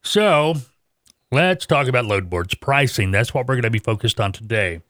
So 0.03 0.55
let's 1.31 1.65
talk 1.65 1.87
about 1.87 2.05
load 2.05 2.29
boards 2.29 2.55
pricing. 2.55 3.11
That's 3.11 3.33
what 3.33 3.47
we're 3.47 3.55
going 3.55 3.63
to 3.63 3.69
be 3.69 3.79
focused 3.79 4.19
on 4.19 4.31
today. 4.31 4.81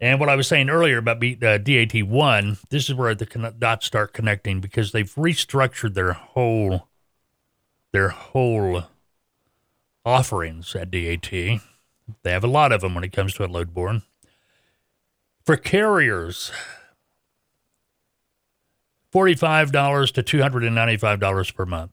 And 0.00 0.18
what 0.18 0.28
I 0.28 0.36
was 0.36 0.48
saying 0.48 0.70
earlier 0.70 0.98
about 0.98 1.18
uh, 1.18 1.58
DAT1, 1.58 2.60
this 2.68 2.88
is 2.88 2.94
where 2.94 3.14
the 3.14 3.54
dots 3.58 3.86
start 3.86 4.12
connecting 4.12 4.60
because 4.60 4.92
they've 4.92 5.12
restructured 5.14 5.94
their 5.94 6.12
whole 6.12 6.88
their 7.92 8.08
whole 8.08 8.84
offerings 10.04 10.74
at 10.74 10.90
DAT. 10.90 11.30
They 11.30 11.60
have 12.24 12.44
a 12.44 12.48
lot 12.48 12.72
of 12.72 12.80
them 12.80 12.94
when 12.94 13.04
it 13.04 13.12
comes 13.12 13.34
to 13.34 13.44
a 13.44 13.46
load 13.46 13.72
board. 13.72 14.02
For 15.44 15.56
carriers, 15.56 16.50
$45 19.14 20.12
to 20.12 20.22
$295 20.22 21.54
per 21.54 21.66
month. 21.66 21.92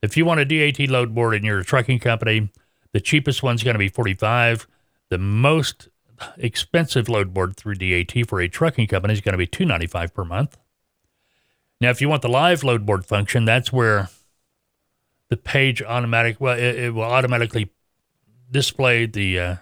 If 0.00 0.16
you 0.16 0.24
want 0.24 0.40
a 0.40 0.44
DAT 0.46 0.88
load 0.88 1.14
board 1.14 1.34
and 1.34 1.44
you're 1.44 1.58
a 1.58 1.64
trucking 1.64 1.98
company, 1.98 2.50
the 2.92 3.00
cheapest 3.00 3.42
one's 3.42 3.62
going 3.62 3.74
to 3.74 3.78
be 3.78 3.90
45 3.90 4.66
the 5.10 5.18
most 5.18 5.89
expensive 6.36 7.08
load 7.08 7.32
board 7.32 7.56
through 7.56 7.76
DAT 7.76 8.26
for 8.26 8.40
a 8.40 8.48
trucking 8.48 8.86
company 8.86 9.14
is 9.14 9.20
going 9.20 9.32
to 9.32 9.38
be 9.38 9.46
295 9.46 10.14
per 10.14 10.24
month. 10.24 10.58
Now, 11.80 11.90
if 11.90 12.00
you 12.00 12.08
want 12.08 12.22
the 12.22 12.28
live 12.28 12.62
load 12.62 12.84
board 12.84 13.06
function, 13.06 13.44
that's 13.44 13.72
where 13.72 14.10
the 15.28 15.36
page 15.36 15.82
automatic 15.82 16.40
well, 16.40 16.58
it, 16.58 16.76
it 16.76 16.94
will 16.94 17.02
automatically 17.02 17.70
display 18.50 19.06
the 19.06 19.38
uh, 19.38 19.56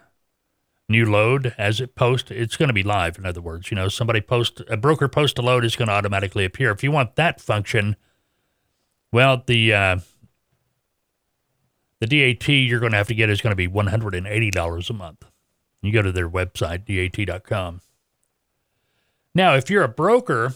new 0.88 1.04
load 1.04 1.54
as 1.58 1.80
it 1.80 1.94
posts, 1.94 2.30
it's 2.30 2.56
going 2.56 2.68
to 2.68 2.72
be 2.72 2.82
live. 2.82 3.18
In 3.18 3.26
other 3.26 3.40
words, 3.40 3.70
you 3.70 3.74
know, 3.74 3.88
somebody 3.88 4.20
post 4.20 4.62
a 4.68 4.76
broker 4.76 5.08
post 5.08 5.38
a 5.38 5.42
load 5.42 5.64
is 5.64 5.76
going 5.76 5.88
to 5.88 5.94
automatically 5.94 6.44
appear. 6.44 6.70
If 6.70 6.82
you 6.82 6.90
want 6.90 7.16
that 7.16 7.40
function, 7.40 7.96
well, 9.12 9.42
the 9.46 9.72
uh, 9.72 9.98
the 12.00 12.06
DAT 12.06 12.48
you're 12.48 12.80
going 12.80 12.92
to 12.92 12.98
have 12.98 13.08
to 13.08 13.14
get 13.14 13.30
is 13.30 13.40
going 13.40 13.52
to 13.52 13.56
be 13.56 13.68
$180 13.68 14.90
a 14.90 14.92
month. 14.92 15.24
You 15.82 15.92
go 15.92 16.02
to 16.02 16.12
their 16.12 16.28
website, 16.28 16.84
dat.com. 16.84 17.80
Now, 19.34 19.54
if 19.54 19.70
you're 19.70 19.84
a 19.84 19.88
broker 19.88 20.54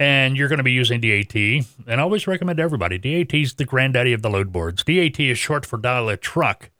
and 0.00 0.36
you're 0.36 0.48
going 0.48 0.58
to 0.58 0.64
be 0.64 0.72
using 0.72 1.00
DAT, 1.00 1.34
and 1.34 1.64
I 1.88 1.98
always 2.00 2.26
recommend 2.26 2.60
everybody, 2.60 2.98
DAT 2.98 3.34
is 3.34 3.54
the 3.54 3.64
granddaddy 3.64 4.12
of 4.12 4.22
the 4.22 4.30
load 4.30 4.52
boards. 4.52 4.84
DAT 4.84 5.20
is 5.20 5.38
short 5.38 5.64
for 5.64 5.76
dial 5.76 6.08
a 6.08 6.16
truck. 6.16 6.70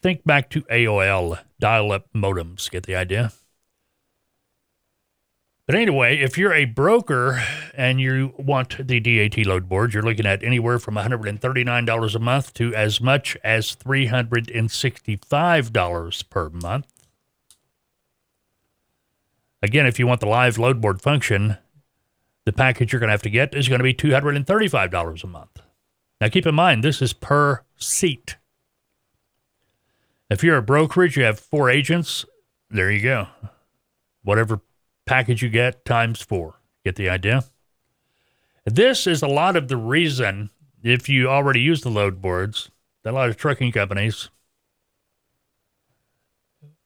Think 0.00 0.24
back 0.24 0.48
to 0.50 0.62
AOL, 0.62 1.40
dial 1.58 1.92
up 1.92 2.06
modems. 2.14 2.70
Get 2.70 2.84
the 2.84 2.96
idea? 2.96 3.32
But 5.68 5.76
anyway, 5.76 6.18
if 6.18 6.36
you're 6.38 6.54
a 6.54 6.64
broker 6.64 7.44
and 7.74 8.00
you 8.00 8.32
want 8.38 8.88
the 8.88 9.00
DAT 9.00 9.44
load 9.44 9.68
board, 9.68 9.92
you're 9.92 10.02
looking 10.02 10.24
at 10.24 10.42
anywhere 10.42 10.78
from 10.78 10.94
$139 10.94 12.14
a 12.14 12.18
month 12.18 12.54
to 12.54 12.74
as 12.74 13.02
much 13.02 13.36
as 13.44 13.76
$365 13.76 16.30
per 16.30 16.48
month. 16.48 16.86
Again, 19.62 19.84
if 19.84 19.98
you 19.98 20.06
want 20.06 20.20
the 20.20 20.26
live 20.26 20.56
load 20.56 20.80
board 20.80 21.02
function, 21.02 21.58
the 22.46 22.52
package 22.54 22.90
you're 22.90 23.00
going 23.00 23.08
to 23.08 23.12
have 23.12 23.20
to 23.24 23.28
get 23.28 23.54
is 23.54 23.68
going 23.68 23.80
to 23.80 23.84
be 23.84 23.92
$235 23.92 25.22
a 25.22 25.26
month. 25.26 25.60
Now, 26.18 26.28
keep 26.28 26.46
in 26.46 26.54
mind, 26.54 26.82
this 26.82 27.02
is 27.02 27.12
per 27.12 27.62
seat. 27.76 28.38
If 30.30 30.42
you're 30.42 30.56
a 30.56 30.62
brokerage, 30.62 31.18
you 31.18 31.24
have 31.24 31.38
four 31.38 31.68
agents, 31.68 32.24
there 32.70 32.90
you 32.90 33.02
go. 33.02 33.28
Whatever 34.22 34.62
package 35.08 35.42
you 35.42 35.48
get 35.48 35.84
times 35.84 36.20
four. 36.20 36.60
Get 36.84 36.96
the 36.96 37.08
idea? 37.08 37.44
This 38.64 39.06
is 39.06 39.22
a 39.22 39.26
lot 39.26 39.56
of 39.56 39.68
the 39.68 39.76
reason, 39.76 40.50
if 40.82 41.08
you 41.08 41.28
already 41.28 41.60
use 41.60 41.80
the 41.80 41.88
load 41.88 42.20
boards, 42.20 42.70
that 43.02 43.12
a 43.12 43.16
lot 43.16 43.30
of 43.30 43.36
trucking 43.36 43.72
companies, 43.72 44.28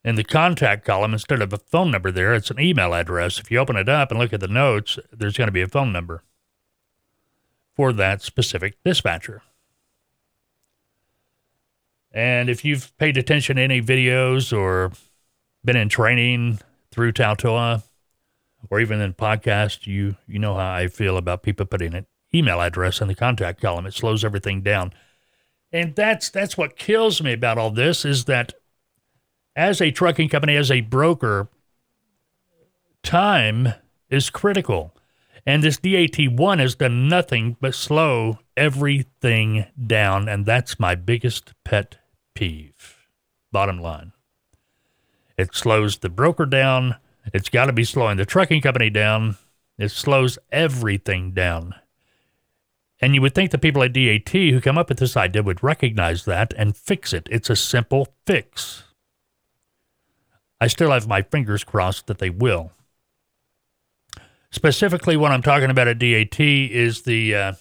in 0.05 0.15
the 0.15 0.23
contact 0.23 0.85
column, 0.85 1.13
instead 1.13 1.41
of 1.41 1.53
a 1.53 1.57
phone 1.57 1.91
number 1.91 2.11
there, 2.11 2.33
it's 2.33 2.51
an 2.51 2.59
email 2.59 2.93
address. 2.93 3.39
If 3.39 3.51
you 3.51 3.59
open 3.59 3.75
it 3.75 3.89
up 3.89 4.11
and 4.11 4.19
look 4.19 4.33
at 4.33 4.39
the 4.39 4.47
notes, 4.47 4.99
there's 5.11 5.37
going 5.37 5.47
to 5.47 5.53
be 5.53 5.61
a 5.61 5.67
phone 5.67 5.91
number 5.91 6.23
for 7.75 7.91
that 7.93 8.21
specific 8.21 8.77
dispatcher. 8.83 9.41
And 12.11 12.49
if 12.49 12.63
you've 12.63 12.95
paid 12.97 13.17
attention 13.17 13.55
to 13.55 13.61
any 13.61 13.81
videos 13.81 14.55
or 14.55 14.91
been 15.65 15.75
in 15.75 15.89
training 15.89 16.59
through 16.91 17.13
Taltoa, 17.13 17.83
or 18.69 18.79
even 18.79 19.01
in 19.01 19.13
podcast, 19.13 19.87
you 19.87 20.15
you 20.27 20.39
know 20.39 20.55
how 20.55 20.73
I 20.73 20.87
feel 20.87 21.17
about 21.17 21.43
people 21.43 21.65
putting 21.65 21.93
an 21.93 22.05
email 22.33 22.61
address 22.61 23.01
in 23.01 23.07
the 23.07 23.15
contact 23.15 23.61
column. 23.61 23.85
It 23.85 23.93
slows 23.93 24.23
everything 24.23 24.61
down. 24.61 24.93
And 25.71 25.95
that's 25.95 26.29
that's 26.29 26.57
what 26.57 26.77
kills 26.77 27.21
me 27.21 27.33
about 27.33 27.57
all 27.57 27.71
this 27.71 28.05
is 28.05 28.25
that 28.25 28.53
as 29.55 29.81
a 29.81 29.91
trucking 29.91 30.29
company, 30.29 30.55
as 30.55 30.71
a 30.71 30.81
broker, 30.81 31.49
time 33.03 33.73
is 34.09 34.29
critical. 34.29 34.95
And 35.45 35.61
this 35.61 35.77
DAT1 35.77 36.59
has 36.59 36.75
done 36.75 37.09
nothing 37.09 37.57
but 37.59 37.75
slow 37.75 38.39
everything 38.55 39.65
down. 39.85 40.29
And 40.29 40.45
that's 40.45 40.79
my 40.79 40.95
biggest 40.95 41.53
pet 41.65 41.97
peeve. 42.33 43.07
Bottom 43.51 43.79
line. 43.79 44.13
It 45.37 45.53
slows 45.53 45.97
the 45.97 46.09
broker 46.09 46.45
down. 46.45 46.95
It's 47.31 47.49
got 47.49 47.67
to 47.67 47.73
be 47.73 47.83
slowing 47.83 48.17
the 48.17 48.25
trucking 48.25 48.61
company 48.61 48.89
down. 48.89 49.37
It 49.77 49.89
slows 49.89 50.37
everything 50.51 51.31
down. 51.31 51.75
And 52.99 53.13
you 53.13 53.21
would 53.21 53.35
think 53.35 53.51
the 53.51 53.57
people 53.57 53.83
at 53.83 53.93
DAT 53.93 54.29
who 54.29 54.61
come 54.61 54.77
up 54.77 54.89
with 54.89 54.99
this 54.99 55.17
idea 55.17 55.43
would 55.43 55.63
recognize 55.63 56.25
that 56.25 56.53
and 56.57 56.75
fix 56.75 57.11
it. 57.11 57.27
It's 57.29 57.49
a 57.49 57.55
simple 57.55 58.07
fix. 58.25 58.83
I 60.61 60.67
still 60.67 60.91
have 60.91 61.07
my 61.07 61.21
fingers 61.21 61.63
crossed 61.63 62.07
that 62.07 62.19
they 62.19 62.29
will. 62.29 62.71
Specifically, 64.51 65.17
what 65.17 65.31
I'm 65.31 65.41
talking 65.41 65.69
about 65.69 65.87
at 65.87 65.99
DAT 65.99 66.39
is 66.39 67.01
the 67.01 67.35
uh, 67.35 67.53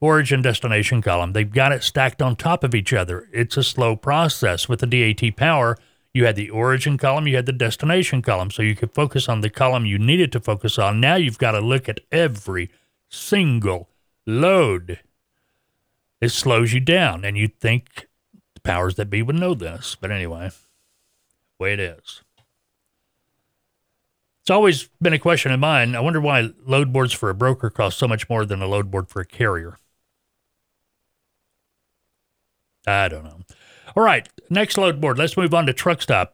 origin 0.00 0.42
destination 0.42 1.02
column. 1.02 1.34
They've 1.34 1.50
got 1.50 1.70
it 1.70 1.84
stacked 1.84 2.22
on 2.22 2.34
top 2.34 2.64
of 2.64 2.74
each 2.74 2.92
other. 2.92 3.28
It's 3.32 3.56
a 3.56 3.62
slow 3.62 3.94
process. 3.94 4.68
With 4.68 4.80
the 4.80 4.86
DAT 4.86 5.36
power, 5.36 5.76
you 6.14 6.24
had 6.24 6.36
the 6.36 6.50
origin 6.50 6.98
column, 6.98 7.26
you 7.26 7.36
had 7.36 7.46
the 7.46 7.52
destination 7.52 8.22
column, 8.22 8.50
so 8.50 8.62
you 8.62 8.74
could 8.74 8.92
focus 8.92 9.28
on 9.28 9.40
the 9.40 9.50
column 9.50 9.86
you 9.86 9.98
needed 9.98 10.32
to 10.32 10.40
focus 10.40 10.78
on. 10.78 11.00
Now 11.00 11.16
you've 11.16 11.38
got 11.38 11.52
to 11.52 11.60
look 11.60 11.88
at 11.88 12.00
every 12.10 12.70
single 13.08 13.88
load. 14.26 15.00
It 16.20 16.30
slows 16.30 16.72
you 16.72 16.80
down, 16.80 17.24
and 17.24 17.36
you'd 17.36 17.60
think 17.60 18.08
the 18.54 18.60
powers 18.60 18.96
that 18.96 19.10
be 19.10 19.22
would 19.22 19.36
know 19.36 19.54
this. 19.54 19.96
But 20.00 20.10
anyway, 20.10 20.50
way 21.58 21.74
it 21.74 21.80
is. 21.80 22.22
It's 24.42 24.50
always 24.50 24.88
been 25.00 25.12
a 25.12 25.18
question 25.18 25.52
of 25.52 25.60
mine. 25.60 25.94
I 25.94 26.00
wonder 26.00 26.22
why 26.22 26.50
load 26.64 26.90
boards 26.90 27.12
for 27.12 27.28
a 27.28 27.34
broker 27.34 27.68
cost 27.68 27.98
so 27.98 28.08
much 28.08 28.30
more 28.30 28.46
than 28.46 28.62
a 28.62 28.66
load 28.66 28.90
board 28.90 29.08
for 29.08 29.20
a 29.20 29.26
carrier. 29.26 29.76
I 32.86 33.08
don't 33.08 33.24
know. 33.24 33.40
All 33.96 34.02
right, 34.02 34.28
next 34.50 34.76
load 34.76 35.00
board. 35.00 35.18
Let's 35.18 35.36
move 35.36 35.54
on 35.54 35.66
to 35.66 35.72
Truckstop. 35.72 36.28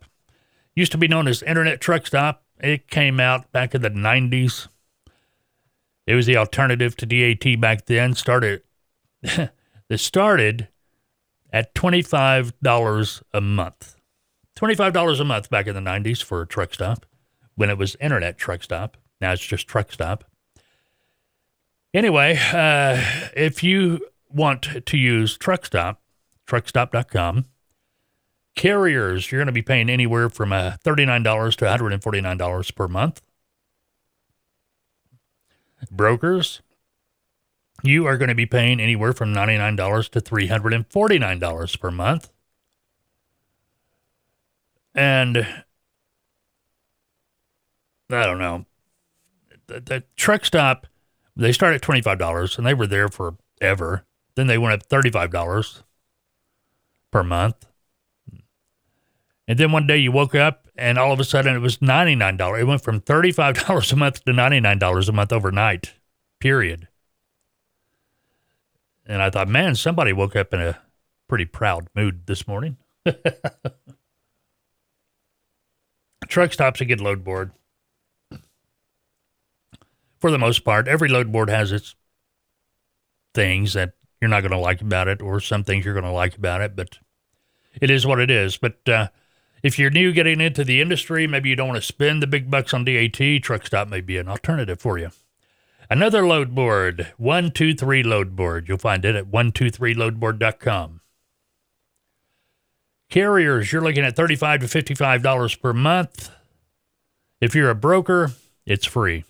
Used 0.74 0.92
to 0.92 0.98
be 0.98 1.08
known 1.08 1.28
as 1.28 1.42
Internet 1.42 1.80
Truckstop. 1.80 2.38
It 2.60 2.88
came 2.88 3.20
out 3.20 3.50
back 3.52 3.74
in 3.74 3.82
the 3.82 3.90
90s. 3.90 4.68
It 6.06 6.14
was 6.14 6.26
the 6.26 6.36
alternative 6.36 6.96
to 6.96 7.06
DAT 7.06 7.60
back 7.60 7.86
then. 7.86 8.14
Started 8.14 8.62
it 9.22 9.50
started 9.98 10.68
at 11.52 11.74
$25 11.74 13.22
a 13.32 13.40
month. 13.40 13.96
$25 14.56 15.20
a 15.20 15.24
month 15.24 15.50
back 15.50 15.66
in 15.66 15.74
the 15.74 15.80
90s 15.80 16.22
for 16.22 16.42
a 16.42 16.46
truck 16.46 16.74
stop 16.74 17.06
when 17.54 17.70
it 17.70 17.78
was 17.78 17.96
Internet 18.00 18.38
Truckstop. 18.38 18.94
Now 19.20 19.32
it's 19.32 19.44
just 19.44 19.68
Truckstop. 19.68 20.22
Anyway, 21.92 22.38
uh, 22.52 23.00
if 23.36 23.62
you 23.62 24.00
want 24.28 24.84
to 24.84 24.96
use 24.96 25.38
Truckstop, 25.38 25.96
truckstop.com, 26.46 27.46
Carriers, 28.54 29.30
you're 29.30 29.40
going 29.40 29.46
to 29.46 29.52
be 29.52 29.62
paying 29.62 29.90
anywhere 29.90 30.28
from 30.28 30.52
uh, 30.52 30.76
$39 30.84 31.56
to 31.56 31.64
$149 31.64 32.74
per 32.74 32.88
month. 32.88 33.20
Brokers, 35.90 36.62
you 37.82 38.06
are 38.06 38.16
going 38.16 38.28
to 38.28 38.34
be 38.34 38.46
paying 38.46 38.80
anywhere 38.80 39.12
from 39.12 39.34
$99 39.34 40.08
to 40.10 40.20
$349 40.20 41.80
per 41.80 41.90
month. 41.90 42.30
And 44.94 45.38
I 48.10 48.26
don't 48.26 48.38
know. 48.38 48.66
The, 49.66 49.80
the 49.80 50.04
truck 50.14 50.44
stop, 50.44 50.86
they 51.36 51.52
start 51.52 51.74
at 51.74 51.82
$25 51.82 52.56
and 52.56 52.66
they 52.66 52.74
were 52.74 52.86
there 52.86 53.08
forever. 53.08 54.04
Then 54.36 54.46
they 54.46 54.58
went 54.58 54.74
up 54.74 54.88
$35 54.88 55.82
per 57.14 57.22
month. 57.22 57.66
And 59.46 59.56
then 59.56 59.70
one 59.70 59.86
day 59.86 59.98
you 59.98 60.10
woke 60.10 60.34
up 60.34 60.66
and 60.74 60.98
all 60.98 61.12
of 61.12 61.20
a 61.20 61.24
sudden 61.24 61.54
it 61.54 61.60
was 61.60 61.76
$99. 61.78 62.60
It 62.60 62.64
went 62.64 62.82
from 62.82 63.00
$35 63.00 63.92
a 63.92 63.96
month 63.96 64.24
to 64.24 64.32
$99 64.32 65.08
a 65.08 65.12
month 65.12 65.32
overnight, 65.32 65.94
period. 66.40 66.88
And 69.06 69.22
I 69.22 69.30
thought, 69.30 69.46
man, 69.46 69.76
somebody 69.76 70.12
woke 70.12 70.34
up 70.34 70.52
in 70.52 70.60
a 70.60 70.80
pretty 71.28 71.44
proud 71.44 71.86
mood 71.94 72.26
this 72.26 72.48
morning. 72.48 72.78
Truck 76.26 76.52
stops 76.52 76.80
a 76.80 76.84
good 76.84 77.00
load 77.00 77.22
board. 77.22 77.52
For 80.18 80.32
the 80.32 80.38
most 80.38 80.64
part, 80.64 80.88
every 80.88 81.08
load 81.08 81.30
board 81.30 81.48
has 81.48 81.70
its 81.70 81.94
things 83.34 83.74
that 83.74 83.92
you're 84.20 84.30
not 84.30 84.40
going 84.40 84.50
to 84.50 84.58
like 84.58 84.80
about 84.80 85.06
it, 85.06 85.20
or 85.20 85.38
some 85.38 85.62
things 85.62 85.84
you're 85.84 85.94
going 85.94 86.02
to 86.02 86.10
like 86.10 86.36
about 86.36 86.62
it, 86.62 86.74
but 86.74 86.98
it 87.80 87.90
is 87.90 88.06
what 88.06 88.20
it 88.20 88.30
is. 88.30 88.56
But 88.56 88.88
uh, 88.88 89.08
if 89.62 89.78
you're 89.78 89.90
new 89.90 90.12
getting 90.12 90.40
into 90.40 90.62
the 90.62 90.80
industry, 90.80 91.26
maybe 91.26 91.48
you 91.48 91.56
don't 91.56 91.68
want 91.68 91.80
to 91.80 91.86
spend 91.86 92.22
the 92.22 92.26
big 92.26 92.50
bucks 92.50 92.74
on 92.74 92.84
DAT, 92.84 93.18
Truckstop 93.18 93.88
may 93.88 94.00
be 94.00 94.18
an 94.18 94.28
alternative 94.28 94.80
for 94.80 94.98
you. 94.98 95.10
Another 95.90 96.26
load 96.26 96.54
board, 96.54 97.12
123 97.18 98.02
load 98.02 98.36
board. 98.36 98.68
You'll 98.68 98.78
find 98.78 99.04
it 99.04 99.14
at 99.14 99.30
123loadboard.com. 99.30 101.00
Carriers, 103.10 103.72
you're 103.72 103.82
looking 103.82 104.04
at 104.04 104.16
35 104.16 104.60
to 104.60 104.66
$55 104.66 105.60
per 105.60 105.72
month. 105.72 106.30
If 107.40 107.54
you're 107.54 107.70
a 107.70 107.74
broker, 107.74 108.32
it's 108.66 108.86
free. 108.86 109.24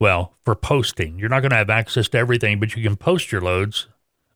Well, 0.00 0.34
for 0.44 0.56
posting, 0.56 1.18
you're 1.18 1.28
not 1.28 1.40
going 1.40 1.50
to 1.50 1.56
have 1.56 1.70
access 1.70 2.08
to 2.08 2.18
everything, 2.18 2.58
but 2.58 2.74
you 2.74 2.82
can 2.82 2.96
post 2.96 3.30
your 3.30 3.40
loads 3.40 3.86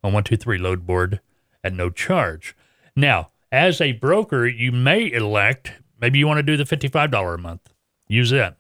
on 0.05 0.13
123 0.13 0.59
load 0.59 0.87
board 0.87 1.21
at 1.67 1.73
no 1.73 1.91
charge. 1.91 2.57
Now, 2.95 3.29
As 3.53 3.81
a 3.81 3.93
broker, 3.93 4.47
you 4.47 4.73
may 4.73 5.11
elect, 5.11 5.73
maybe 6.01 6.19
you 6.19 6.27
want 6.27 6.39
to 6.39 6.43
do 6.43 6.57
the 6.57 6.65
$55 6.65 7.35
a 7.35 7.39
month. 7.39 7.73
Use 8.09 8.33
it. 8.33 8.55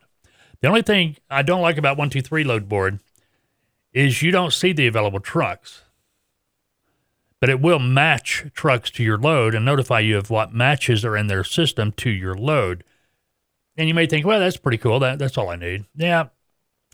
The 0.60 0.68
only 0.68 0.82
thing 0.82 1.16
I 1.28 1.42
don't 1.42 1.60
like 1.60 1.76
about 1.76 1.98
123 1.98 2.44
load 2.44 2.68
board 2.68 3.00
is 3.92 4.22
you 4.22 4.30
don't 4.30 4.52
see 4.52 4.72
the 4.72 4.86
available 4.86 5.20
trucks. 5.20 5.82
But 7.40 7.50
it 7.50 7.60
will 7.60 7.78
match 7.78 8.46
trucks 8.54 8.90
to 8.92 9.02
your 9.02 9.18
load 9.18 9.54
and 9.54 9.64
notify 9.64 10.00
you 10.00 10.16
of 10.16 10.30
what 10.30 10.54
matches 10.54 11.04
are 11.04 11.16
in 11.16 11.26
their 11.26 11.44
system 11.44 11.92
to 11.92 12.10
your 12.10 12.34
load. 12.34 12.84
And 13.76 13.88
you 13.88 13.94
may 13.94 14.06
think, 14.06 14.24
well, 14.24 14.40
that's 14.40 14.56
pretty 14.56 14.78
cool. 14.78 15.00
That, 15.00 15.18
that's 15.18 15.36
all 15.36 15.50
I 15.50 15.56
need. 15.56 15.84
Yeah, 15.94 16.28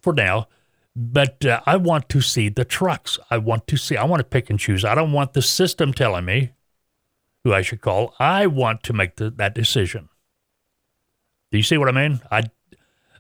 for 0.01 0.13
now. 0.13 0.49
But 0.95 1.45
uh, 1.45 1.61
I 1.65 1.77
want 1.77 2.09
to 2.11 2.21
see 2.21 2.49
the 2.49 2.65
trucks. 2.65 3.19
I 3.31 3.39
want 3.39 3.67
to 3.69 3.77
see, 3.77 3.97
I 3.97 4.05
want 4.05 4.21
to 4.21 4.25
pick 4.25 4.51
and 4.51 4.59
choose. 4.59 4.85
I 4.85 4.95
don't 4.95 5.13
want 5.13 5.33
the 5.33 5.43
system 5.43 5.93
telling 5.93 6.25
me 6.25 6.51
who 7.45 7.53
I 7.53 7.63
should 7.63 7.81
call. 7.81 8.15
I 8.19 8.47
want 8.47 8.83
to 8.85 8.93
make 8.93 9.17
the, 9.17 9.31
that 9.31 9.55
decision. 9.55 10.09
Do 11.51 11.59
you 11.59 11.65
see 11.65 11.79
what 11.79 11.89
I 11.89 11.93
mean? 11.93 12.21
I, 12.31 12.45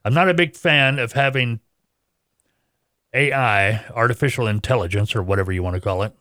I'm 0.05 0.14
not 0.14 0.29
a 0.29 0.35
big 0.35 0.57
fan 0.57 0.99
of 0.99 1.12
having 1.12 1.61
AI, 3.14 3.85
artificial 3.95 4.47
intelligence, 4.47 5.14
or 5.14 5.23
whatever 5.23 5.52
you 5.52 5.62
want 5.62 5.75
to 5.75 5.81
call 5.81 6.02
it, 6.02 6.14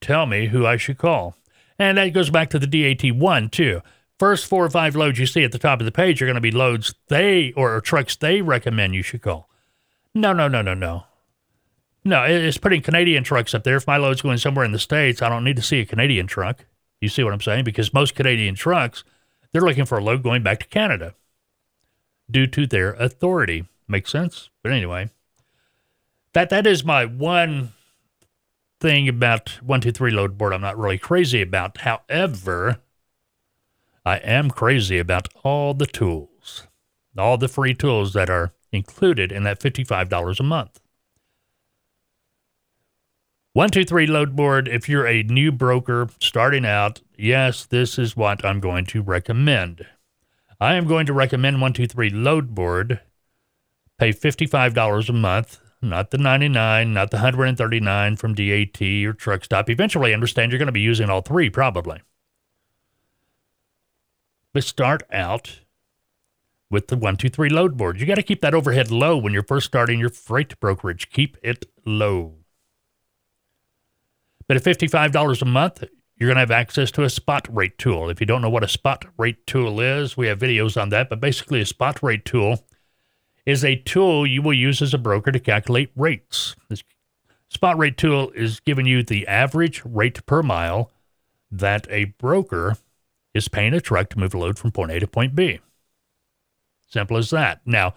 tell 0.00 0.26
me 0.26 0.46
who 0.46 0.66
I 0.66 0.76
should 0.76 0.98
call. 0.98 1.36
And 1.78 1.98
that 1.98 2.08
goes 2.08 2.30
back 2.30 2.50
to 2.50 2.58
the 2.58 2.66
DAT1 2.66 3.50
too. 3.50 3.82
First 4.18 4.46
four 4.46 4.64
or 4.64 4.70
five 4.70 4.96
loads 4.96 5.18
you 5.18 5.26
see 5.26 5.44
at 5.44 5.52
the 5.52 5.58
top 5.58 5.80
of 5.80 5.84
the 5.84 5.92
page 5.92 6.22
are 6.22 6.26
going 6.26 6.36
to 6.36 6.40
be 6.40 6.50
loads 6.50 6.94
they 7.08 7.52
or 7.52 7.78
trucks 7.80 8.16
they 8.16 8.40
recommend 8.40 8.94
you 8.94 9.02
should 9.02 9.22
call. 9.22 9.50
No, 10.16 10.32
no, 10.32 10.48
no, 10.48 10.62
no, 10.62 10.72
no. 10.72 11.04
No, 12.02 12.24
it's 12.24 12.56
putting 12.56 12.80
Canadian 12.80 13.22
trucks 13.22 13.54
up 13.54 13.64
there. 13.64 13.76
If 13.76 13.86
my 13.86 13.98
load's 13.98 14.22
going 14.22 14.38
somewhere 14.38 14.64
in 14.64 14.72
the 14.72 14.78
States, 14.78 15.20
I 15.20 15.28
don't 15.28 15.44
need 15.44 15.56
to 15.56 15.62
see 15.62 15.80
a 15.80 15.84
Canadian 15.84 16.26
truck. 16.26 16.64
You 17.02 17.10
see 17.10 17.22
what 17.22 17.34
I'm 17.34 17.40
saying? 17.42 17.64
Because 17.64 17.92
most 17.92 18.14
Canadian 18.14 18.54
trucks, 18.54 19.04
they're 19.52 19.60
looking 19.60 19.84
for 19.84 19.98
a 19.98 20.02
load 20.02 20.22
going 20.22 20.42
back 20.42 20.60
to 20.60 20.66
Canada 20.68 21.14
due 22.30 22.46
to 22.46 22.66
their 22.66 22.94
authority. 22.94 23.66
Makes 23.88 24.10
sense? 24.10 24.48
But 24.62 24.72
anyway, 24.72 25.10
that 26.32 26.48
that 26.48 26.66
is 26.66 26.82
my 26.82 27.04
one 27.04 27.74
thing 28.80 29.10
about 29.10 29.50
one 29.62 29.82
two 29.82 29.92
three 29.92 30.12
load 30.12 30.38
board 30.38 30.54
I'm 30.54 30.62
not 30.62 30.78
really 30.78 30.96
crazy 30.96 31.42
about. 31.42 31.76
However, 31.78 32.78
I 34.06 34.16
am 34.16 34.50
crazy 34.50 34.98
about 34.98 35.28
all 35.44 35.74
the 35.74 35.86
tools, 35.86 36.66
all 37.18 37.36
the 37.36 37.48
free 37.48 37.74
tools 37.74 38.14
that 38.14 38.30
are 38.30 38.54
included 38.76 39.32
in 39.32 39.42
that 39.42 39.60
$55 39.60 40.40
a 40.40 40.42
month. 40.42 40.80
123 43.56 44.06
load 44.06 44.36
board, 44.36 44.68
if 44.68 44.86
you're 44.86 45.06
a 45.06 45.22
new 45.22 45.50
broker 45.50 46.10
starting 46.20 46.66
out, 46.66 47.00
yes, 47.16 47.64
this 47.64 47.98
is 47.98 48.14
what 48.14 48.44
I'm 48.44 48.60
going 48.60 48.84
to 48.84 49.00
recommend. 49.00 49.86
I 50.60 50.74
am 50.74 50.86
going 50.86 51.06
to 51.06 51.14
recommend 51.14 51.56
123 51.56 52.10
load 52.10 52.54
board. 52.54 53.00
Pay 53.98 54.12
$55 54.12 55.08
a 55.08 55.12
month, 55.14 55.58
not 55.80 56.10
the 56.10 56.18
99, 56.18 56.92
not 56.92 57.10
the 57.10 57.16
139 57.16 58.16
from 58.16 58.34
DAT 58.34 58.82
or 58.82 59.14
truck 59.14 59.42
stop. 59.42 59.70
Eventually, 59.70 60.12
understand 60.12 60.52
you're 60.52 60.58
going 60.58 60.66
to 60.66 60.72
be 60.72 60.80
using 60.82 61.08
all 61.08 61.22
three 61.22 61.48
probably. 61.48 62.02
But 64.52 64.64
start 64.64 65.02
out 65.10 65.60
with 66.70 66.88
the 66.88 66.96
123 66.96 67.48
load 67.48 67.76
board. 67.76 68.00
You 68.00 68.06
got 68.06 68.16
to 68.16 68.22
keep 68.22 68.40
that 68.40 68.54
overhead 68.54 68.90
low 68.90 69.16
when 69.16 69.32
you're 69.32 69.42
first 69.42 69.66
starting 69.66 70.00
your 70.00 70.10
freight 70.10 70.58
brokerage. 70.60 71.10
Keep 71.10 71.36
it 71.42 71.66
low. 71.84 72.34
But 74.48 74.56
at 74.56 74.64
$55 74.64 75.42
a 75.42 75.44
month, 75.44 75.84
you're 76.16 76.28
going 76.28 76.36
to 76.36 76.40
have 76.40 76.50
access 76.50 76.90
to 76.92 77.02
a 77.02 77.10
spot 77.10 77.46
rate 77.54 77.78
tool. 77.78 78.08
If 78.08 78.20
you 78.20 78.26
don't 78.26 78.42
know 78.42 78.50
what 78.50 78.64
a 78.64 78.68
spot 78.68 79.04
rate 79.18 79.46
tool 79.46 79.80
is, 79.80 80.16
we 80.16 80.28
have 80.28 80.38
videos 80.38 80.80
on 80.80 80.88
that. 80.90 81.08
But 81.08 81.20
basically, 81.20 81.60
a 81.60 81.66
spot 81.66 82.02
rate 82.02 82.24
tool 82.24 82.64
is 83.44 83.64
a 83.64 83.76
tool 83.76 84.26
you 84.26 84.42
will 84.42 84.54
use 84.54 84.82
as 84.82 84.94
a 84.94 84.98
broker 84.98 85.30
to 85.30 85.38
calculate 85.38 85.90
rates. 85.94 86.56
This 86.68 86.82
spot 87.48 87.78
rate 87.78 87.96
tool 87.96 88.30
is 88.30 88.60
giving 88.60 88.86
you 88.86 89.02
the 89.02 89.26
average 89.26 89.82
rate 89.84 90.24
per 90.26 90.42
mile 90.42 90.90
that 91.50 91.86
a 91.90 92.04
broker 92.04 92.76
is 93.34 93.48
paying 93.48 93.74
a 93.74 93.80
truck 93.80 94.08
to 94.10 94.18
move 94.18 94.34
a 94.34 94.38
load 94.38 94.58
from 94.58 94.72
point 94.72 94.90
A 94.90 95.00
to 95.00 95.06
point 95.06 95.34
B. 95.34 95.60
Simple 96.86 97.16
as 97.16 97.30
that. 97.30 97.60
Now, 97.66 97.94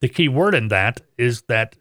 the 0.00 0.08
key 0.08 0.28
word 0.28 0.54
in 0.54 0.68
that 0.68 1.00
is 1.16 1.42
that 1.42 1.76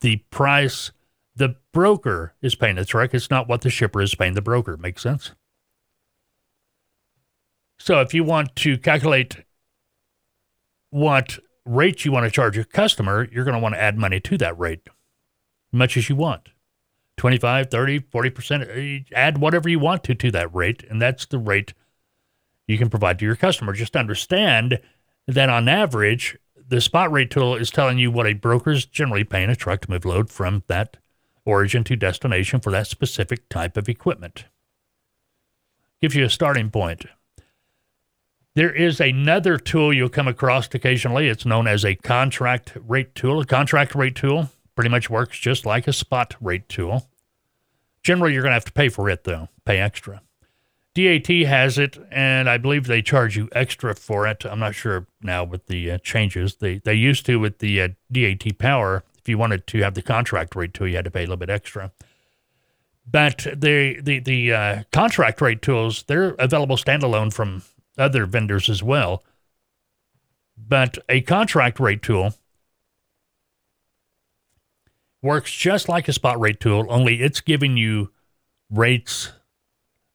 the 0.00 0.16
price 0.30 0.90
the 1.38 1.54
broker 1.72 2.34
is 2.42 2.56
paying 2.56 2.76
the 2.76 2.84
truck. 2.84 3.14
It's 3.14 3.30
not 3.30 3.48
what 3.48 3.60
the 3.60 3.70
shipper 3.70 4.02
is 4.02 4.14
paying 4.14 4.34
the 4.34 4.42
broker. 4.42 4.76
Makes 4.76 5.02
sense? 5.02 5.32
So 7.78 8.00
if 8.00 8.12
you 8.12 8.24
want 8.24 8.56
to 8.56 8.76
calculate 8.76 9.36
what 10.90 11.38
rate 11.64 12.04
you 12.04 12.10
want 12.10 12.24
to 12.24 12.30
charge 12.30 12.58
a 12.58 12.64
customer, 12.64 13.28
you're 13.30 13.44
going 13.44 13.54
to 13.54 13.60
want 13.60 13.76
to 13.76 13.80
add 13.80 13.96
money 13.96 14.18
to 14.20 14.36
that 14.38 14.58
rate, 14.58 14.88
much 15.70 15.96
as 15.96 16.08
you 16.08 16.16
want. 16.16 16.48
25, 17.18 17.70
30, 17.70 18.00
40%, 18.00 18.76
eh, 18.76 19.04
add 19.14 19.38
whatever 19.38 19.68
you 19.68 19.78
want 19.78 20.02
to 20.04 20.14
to 20.14 20.30
that 20.32 20.52
rate, 20.54 20.84
and 20.90 21.00
that's 21.00 21.26
the 21.26 21.38
rate 21.38 21.72
you 22.68 22.78
can 22.78 22.88
provide 22.88 23.18
to 23.18 23.24
your 23.24 23.34
customer. 23.34 23.72
Just 23.72 23.96
understand 23.96 24.78
that 25.26 25.48
on 25.48 25.68
average, 25.68 26.38
the 26.68 26.80
spot 26.80 27.10
rate 27.10 27.30
tool 27.30 27.56
is 27.56 27.70
telling 27.70 27.98
you 27.98 28.10
what 28.10 28.26
a 28.26 28.34
broker 28.34 28.70
is 28.70 28.86
generally 28.86 29.24
paying 29.24 29.50
a 29.50 29.56
truck 29.56 29.80
to 29.80 29.90
move 29.90 30.04
load 30.04 30.30
from 30.30 30.62
that 30.68 30.98
origin 31.44 31.82
to 31.82 31.96
destination 31.96 32.60
for 32.60 32.70
that 32.70 32.86
specific 32.86 33.48
type 33.48 33.76
of 33.76 33.88
equipment. 33.88 34.44
Gives 36.00 36.14
you 36.14 36.24
a 36.24 36.30
starting 36.30 36.70
point. 36.70 37.06
There 38.54 38.72
is 38.72 39.00
another 39.00 39.56
tool 39.56 39.92
you'll 39.92 40.08
come 40.08 40.28
across 40.28 40.68
occasionally. 40.74 41.28
It's 41.28 41.46
known 41.46 41.66
as 41.66 41.84
a 41.84 41.94
contract 41.94 42.76
rate 42.86 43.14
tool. 43.14 43.40
A 43.40 43.46
contract 43.46 43.94
rate 43.94 44.14
tool 44.14 44.50
pretty 44.74 44.90
much 44.90 45.08
works 45.08 45.38
just 45.38 45.64
like 45.64 45.88
a 45.88 45.92
spot 45.92 46.34
rate 46.40 46.68
tool. 46.68 47.08
Generally, 48.02 48.34
you're 48.34 48.42
going 48.42 48.50
to 48.50 48.54
have 48.54 48.64
to 48.64 48.72
pay 48.72 48.88
for 48.88 49.08
it, 49.08 49.24
though, 49.24 49.48
pay 49.64 49.78
extra. 49.78 50.22
DAT 50.98 51.28
has 51.46 51.78
it, 51.78 51.96
and 52.10 52.50
I 52.50 52.58
believe 52.58 52.86
they 52.86 53.02
charge 53.02 53.36
you 53.36 53.48
extra 53.52 53.94
for 53.94 54.26
it. 54.26 54.44
I'm 54.44 54.58
not 54.58 54.74
sure 54.74 55.06
now 55.22 55.44
with 55.44 55.66
the 55.66 55.92
uh, 55.92 55.98
changes. 55.98 56.56
They, 56.56 56.78
they 56.78 56.94
used 56.94 57.24
to 57.26 57.36
with 57.36 57.58
the 57.58 57.82
uh, 57.82 57.88
DAT 58.10 58.58
Power 58.58 59.04
if 59.16 59.28
you 59.28 59.38
wanted 59.38 59.66
to 59.68 59.82
have 59.82 59.94
the 59.94 60.02
contract 60.02 60.56
rate 60.56 60.74
tool, 60.74 60.88
you 60.88 60.96
had 60.96 61.04
to 61.04 61.10
pay 61.10 61.20
a 61.20 61.22
little 61.22 61.36
bit 61.36 61.50
extra. 61.50 61.92
But 63.10 63.46
the 63.54 64.00
the 64.00 64.18
the 64.18 64.52
uh, 64.52 64.82
contract 64.90 65.40
rate 65.40 65.62
tools 65.62 66.02
they're 66.08 66.34
available 66.38 66.76
standalone 66.76 67.32
from 67.32 67.62
other 67.96 68.26
vendors 68.26 68.68
as 68.68 68.82
well. 68.82 69.22
But 70.56 70.98
a 71.08 71.20
contract 71.20 71.78
rate 71.78 72.02
tool 72.02 72.34
works 75.22 75.52
just 75.52 75.88
like 75.88 76.08
a 76.08 76.12
spot 76.12 76.40
rate 76.40 76.58
tool, 76.58 76.86
only 76.88 77.22
it's 77.22 77.40
giving 77.40 77.76
you 77.76 78.10
rates 78.70 79.32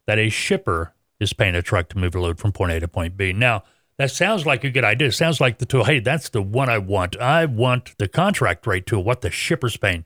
that 0.06 0.18
a 0.18 0.28
shipper 0.28 0.92
is 1.20 1.32
paying 1.32 1.54
a 1.54 1.62
truck 1.62 1.88
to 1.90 1.98
move 1.98 2.14
a 2.14 2.20
load 2.20 2.38
from 2.38 2.52
point 2.52 2.72
A 2.72 2.80
to 2.80 2.88
point 2.88 3.16
B. 3.16 3.32
Now, 3.32 3.62
that 3.96 4.10
sounds 4.10 4.44
like 4.44 4.64
a 4.64 4.70
good 4.70 4.84
idea. 4.84 5.08
It 5.08 5.12
sounds 5.12 5.40
like 5.40 5.58
the 5.58 5.66
tool. 5.66 5.84
Hey, 5.84 6.00
that's 6.00 6.28
the 6.28 6.42
one 6.42 6.68
I 6.68 6.78
want. 6.78 7.16
I 7.20 7.44
want 7.44 7.96
the 7.98 8.08
contract 8.08 8.66
rate 8.66 8.86
tool, 8.86 9.04
what 9.04 9.20
the 9.20 9.30
shipper's 9.30 9.76
paying. 9.76 10.04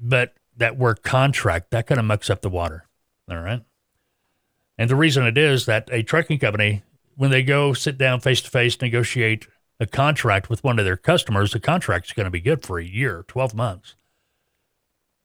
But 0.00 0.34
that 0.56 0.78
word 0.78 1.02
contract, 1.02 1.70
that 1.72 1.86
kind 1.86 1.98
of 1.98 2.04
mucks 2.04 2.30
up 2.30 2.42
the 2.42 2.48
water. 2.48 2.86
All 3.30 3.38
right. 3.38 3.62
And 4.78 4.88
the 4.88 4.96
reason 4.96 5.26
it 5.26 5.36
is 5.36 5.66
that 5.66 5.88
a 5.92 6.02
trucking 6.02 6.38
company, 6.38 6.82
when 7.16 7.30
they 7.30 7.42
go 7.42 7.72
sit 7.72 7.98
down 7.98 8.20
face 8.20 8.40
to 8.42 8.50
face, 8.50 8.80
negotiate 8.80 9.48
a 9.80 9.86
contract 9.86 10.48
with 10.48 10.62
one 10.62 10.78
of 10.78 10.84
their 10.84 10.96
customers, 10.96 11.52
the 11.52 11.60
contract's 11.60 12.12
going 12.12 12.24
to 12.24 12.30
be 12.30 12.40
good 12.40 12.64
for 12.64 12.78
a 12.78 12.84
year, 12.84 13.24
12 13.26 13.54
months. 13.54 13.96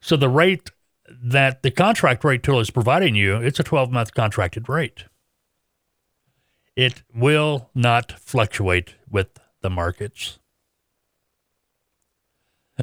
So 0.01 0.17
the 0.17 0.29
rate 0.29 0.71
that 1.09 1.63
the 1.63 1.71
contract 1.71 2.23
rate 2.23 2.43
tool 2.43 2.59
is 2.59 2.69
providing 2.69 3.15
you, 3.15 3.37
it's 3.37 3.59
a 3.59 3.63
12 3.63 3.91
month 3.91 4.13
contracted 4.13 4.69
rate. 4.69 5.05
It 6.75 7.01
will 7.13 7.69
not 7.73 8.11
fluctuate 8.19 8.95
with 9.09 9.39
the 9.61 9.69
markets. 9.69 10.39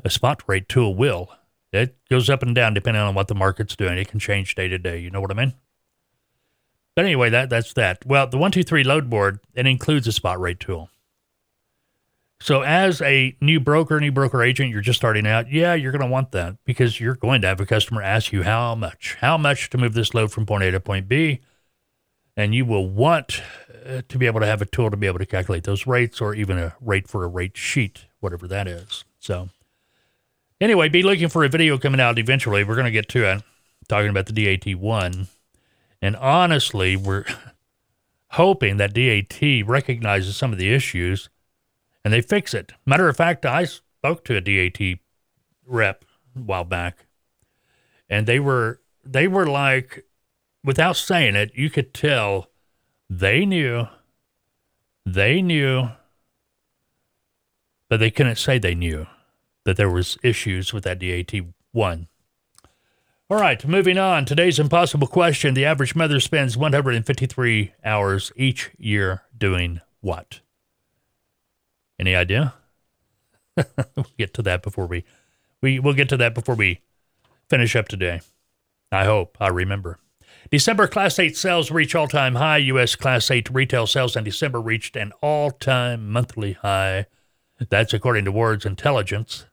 A 0.05 0.11
spot 0.11 0.43
rate 0.49 0.69
tool 0.69 0.95
will. 0.95 1.31
It 1.73 1.97
goes 2.11 2.29
up 2.29 2.43
and 2.43 2.55
down 2.55 2.75
depending 2.75 3.03
on 3.03 3.15
what 3.15 3.29
the 3.29 3.35
market's 3.35 3.77
doing. 3.77 3.97
It 3.99 4.09
can 4.09 4.19
change 4.19 4.55
day 4.55 4.69
to 4.69 4.79
day. 4.79 4.99
You 4.99 5.11
know 5.11 5.21
what 5.21 5.31
I 5.31 5.35
mean? 5.35 5.55
But 6.97 7.05
anyway, 7.05 7.31
that 7.31 7.51
that's 7.51 7.73
that. 7.75 8.05
Well, 8.07 8.27
the 8.27 8.39
one 8.39 8.51
two 8.51 8.63
three 8.63 8.85
load 8.85 9.11
board 9.11 9.41
it 9.55 9.67
includes 9.67 10.07
a 10.07 10.13
spot 10.13 10.41
rate 10.41 10.61
tool. 10.61 10.91
So 12.45 12.61
as 12.61 13.01
a 13.01 13.35
new 13.41 13.59
broker, 13.59 13.99
new 13.99 14.13
broker 14.13 14.43
agent, 14.43 14.69
you're 14.69 14.83
just 14.83 14.99
starting 14.99 15.27
out. 15.27 15.51
Yeah, 15.51 15.73
you're 15.73 15.93
going 15.93 16.05
to 16.05 16.07
want 16.07 16.33
that 16.33 16.59
because 16.67 17.01
you're 17.01 17.15
going 17.15 17.41
to 17.41 17.47
have 17.47 17.59
a 17.59 17.65
customer 17.65 18.03
ask 18.03 18.35
you 18.35 18.43
how 18.43 18.75
much, 18.75 19.17
how 19.23 19.39
much 19.39 19.71
to 19.71 19.79
move 19.79 19.95
this 19.95 20.13
load 20.13 20.31
from 20.31 20.45
point 20.45 20.63
A 20.63 20.71
to 20.71 20.79
point 20.79 21.09
B, 21.09 21.41
and 22.37 22.55
you 22.55 22.67
will 22.67 22.87
want 22.87 23.41
uh, 23.87 24.03
to 24.07 24.19
be 24.19 24.27
able 24.27 24.41
to 24.41 24.47
have 24.47 24.61
a 24.61 24.67
tool 24.67 24.91
to 24.91 24.97
be 24.99 25.07
able 25.07 25.21
to 25.21 25.25
calculate 25.25 25.65
those 25.65 25.87
rates 25.87 26.21
or 26.21 26.35
even 26.35 26.59
a 26.59 26.75
rate 26.83 27.09
for 27.09 27.25
a 27.25 27.29
rate 27.29 27.57
sheet, 27.57 28.05
whatever 28.21 28.47
that 28.47 28.69
is. 28.69 29.07
So, 29.19 29.49
anyway, 30.61 30.91
be 30.91 31.03
looking 31.03 31.31
for 31.31 31.45
a 31.45 31.49
video 31.49 31.79
coming 31.79 31.99
out 31.99 32.19
eventually. 32.19 32.63
We're 32.63 32.75
going 32.75 32.85
to 32.85 32.91
get 32.91 33.09
to 33.09 33.25
it, 33.25 33.43
talking 33.89 34.11
about 34.11 34.27
the 34.27 34.35
DAT1. 34.35 35.29
And 36.03 36.15
honestly, 36.17 36.95
we're 36.95 37.25
hoping 38.33 38.77
that 38.77 38.93
DAT 38.93 39.67
recognizes 39.67 40.37
some 40.37 40.53
of 40.53 40.59
the 40.59 40.75
issues 40.75 41.31
and 42.05 42.13
they 42.13 42.21
fix 42.21 42.55
it. 42.55 42.73
Matter 42.85 43.09
of 43.09 43.17
fact, 43.17 43.47
I 43.47 43.65
spoke 43.65 44.25
to 44.25 44.37
a 44.37 44.41
DAT 44.41 44.99
rep 45.67 46.05
a 46.37 46.41
while 46.41 46.65
back, 46.65 47.07
and 48.09 48.27
they 48.27 48.39
were 48.39 48.81
they 49.05 49.27
were 49.27 49.47
like, 49.47 50.05
without 50.63 50.97
saying 50.97 51.37
it, 51.37 51.53
you 51.55 51.71
could 51.71 51.95
tell 51.95 52.49
they 53.09 53.45
knew, 53.45 53.87
they 55.05 55.43
knew, 55.43 55.89
but 57.89 58.01
they 58.01 58.11
couldn't 58.11 58.37
say 58.37 58.59
they 58.59 58.75
knew 58.75 59.07
that 59.65 59.77
there 59.77 59.91
was 59.91 60.19
issues 60.23 60.73
with 60.73 60.85
that 60.85 60.99
DAT 60.99 61.33
one. 61.73 62.09
All 63.31 63.41
right, 63.41 63.67
moving 63.67 63.97
on. 63.97 64.27
Today's 64.27 64.59
impossible 64.59 65.07
question. 65.07 65.55
The 65.55 65.65
average 65.65 65.95
mother 65.95 66.21
spends 66.21 66.57
153 66.57 67.73
hours 67.85 68.33
each 68.37 68.71
year 68.79 69.23
doing 69.37 69.81
what? 70.01 70.41
Any 71.99 72.15
idea? 72.15 72.55
we'll 73.57 74.07
get 74.19 74.35
to 74.35 74.43
that 74.43 74.63
before 74.63 74.87
we 74.87 75.05
we 75.61 75.79
we'll 75.79 75.95
get 75.95 76.09
to 76.11 76.17
that 76.17 76.35
before 76.35 76.55
we 76.55 76.81
finish 77.49 77.77
up 77.77 77.89
today. 77.89 78.21
I 78.91 79.05
hope 79.05 79.37
I 79.41 79.49
remember. 79.49 79.99
December 80.51 80.87
Class 80.87 81.19
8 81.19 81.37
sales 81.37 81.71
reach 81.71 81.95
all 81.95 82.09
time 82.09 82.35
high. 82.35 82.59
U.S. 82.59 82.97
Class 82.97 83.31
8 83.31 83.51
retail 83.51 83.87
sales 83.87 84.17
in 84.17 84.25
December 84.25 84.61
reached 84.61 84.97
an 84.97 85.13
all 85.23 85.51
time 85.51 86.11
monthly 86.11 86.53
high. 86.53 87.07
That's 87.71 87.95
according 87.95 88.25
to 88.27 88.33
Wards 88.33 88.67
Intelligence. 88.67 89.47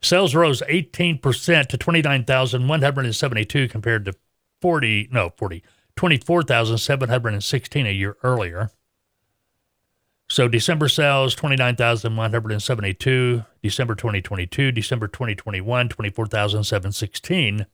Sales 0.00 0.34
rose 0.34 0.62
18% 0.68 1.66
to 1.68 1.78
29,172 1.78 3.68
compared 3.68 4.04
to 4.04 4.14
40, 4.60 5.08
no, 5.12 5.32
40, 5.36 5.62
24,716 5.94 7.86
a 7.86 7.90
year 7.90 8.16
earlier. 8.24 8.70
So 10.32 10.48
December 10.48 10.88
sales 10.88 11.34
29,172, 11.34 13.44
December 13.62 13.94
2022, 13.94 14.72
December 14.72 15.06
2021 15.06 15.90
24,716. 15.90 17.66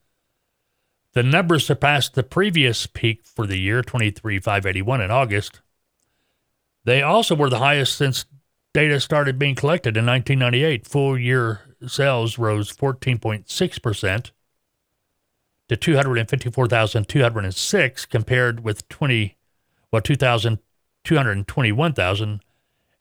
The 1.13 1.23
numbers 1.23 1.65
surpassed 1.65 2.15
the 2.15 2.25
previous 2.25 2.89
peak 2.89 3.21
for 3.25 3.47
the 3.47 3.61
year 3.61 3.83
23,581 3.83 5.01
in 5.01 5.13
August. 5.13 5.61
They 6.83 7.01
also 7.01 7.37
were 7.37 7.49
the 7.49 7.61
highest 7.61 7.97
since 7.97 8.25
data 8.75 8.99
started 8.99 9.39
being 9.39 9.55
collected 9.55 9.97
in 9.97 10.05
1998. 10.05 10.85
Full 10.85 11.17
year 11.17 11.61
sales 11.87 12.39
rose 12.39 12.73
14.6% 12.73 14.31
to 15.69 15.77
254,206 15.77 18.07
compared 18.07 18.65
with 18.65 18.89
20 18.89 19.37
well 19.93 20.03
2,000 20.03 20.59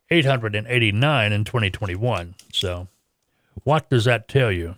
221,889 0.09 1.33
in 1.33 1.43
2021. 1.43 2.35
So, 2.53 2.87
what 3.63 3.89
does 3.89 4.05
that 4.05 4.27
tell 4.27 4.51
you? 4.51 4.75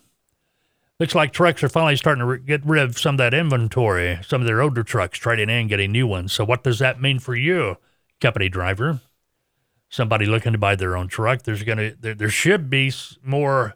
Looks 1.00 1.16
like 1.16 1.32
trucks 1.32 1.64
are 1.64 1.70
finally 1.70 1.96
starting 1.96 2.20
to 2.20 2.26
re- 2.26 2.40
get 2.40 2.66
rid 2.66 2.84
of 2.84 2.98
some 2.98 3.16
of 3.16 3.20
that 3.20 3.34
inventory, 3.34 4.20
some 4.22 4.42
of 4.42 4.48
their 4.48 4.62
older 4.62 4.84
trucks, 4.84 5.20
trading 5.20 5.50
in, 5.50 5.68
getting 5.68 5.92
new 5.92 6.08
ones. 6.08 6.34
So, 6.34 6.44
what 6.44 6.64
does 6.64 6.80
that 6.80 7.00
mean 7.00 7.20
for 7.20 7.36
you, 7.36 7.78
company 8.20 8.50
driver? 8.50 9.02
Somebody 9.88 10.26
looking 10.26 10.52
to 10.52 10.58
buy 10.58 10.76
their 10.76 10.98
own 10.98 11.08
truck. 11.08 11.44
There's 11.44 11.64
gonna 11.64 11.94
there, 12.00 12.16
there 12.16 12.30
should 12.30 12.70
be 12.70 12.92
more 13.24 13.76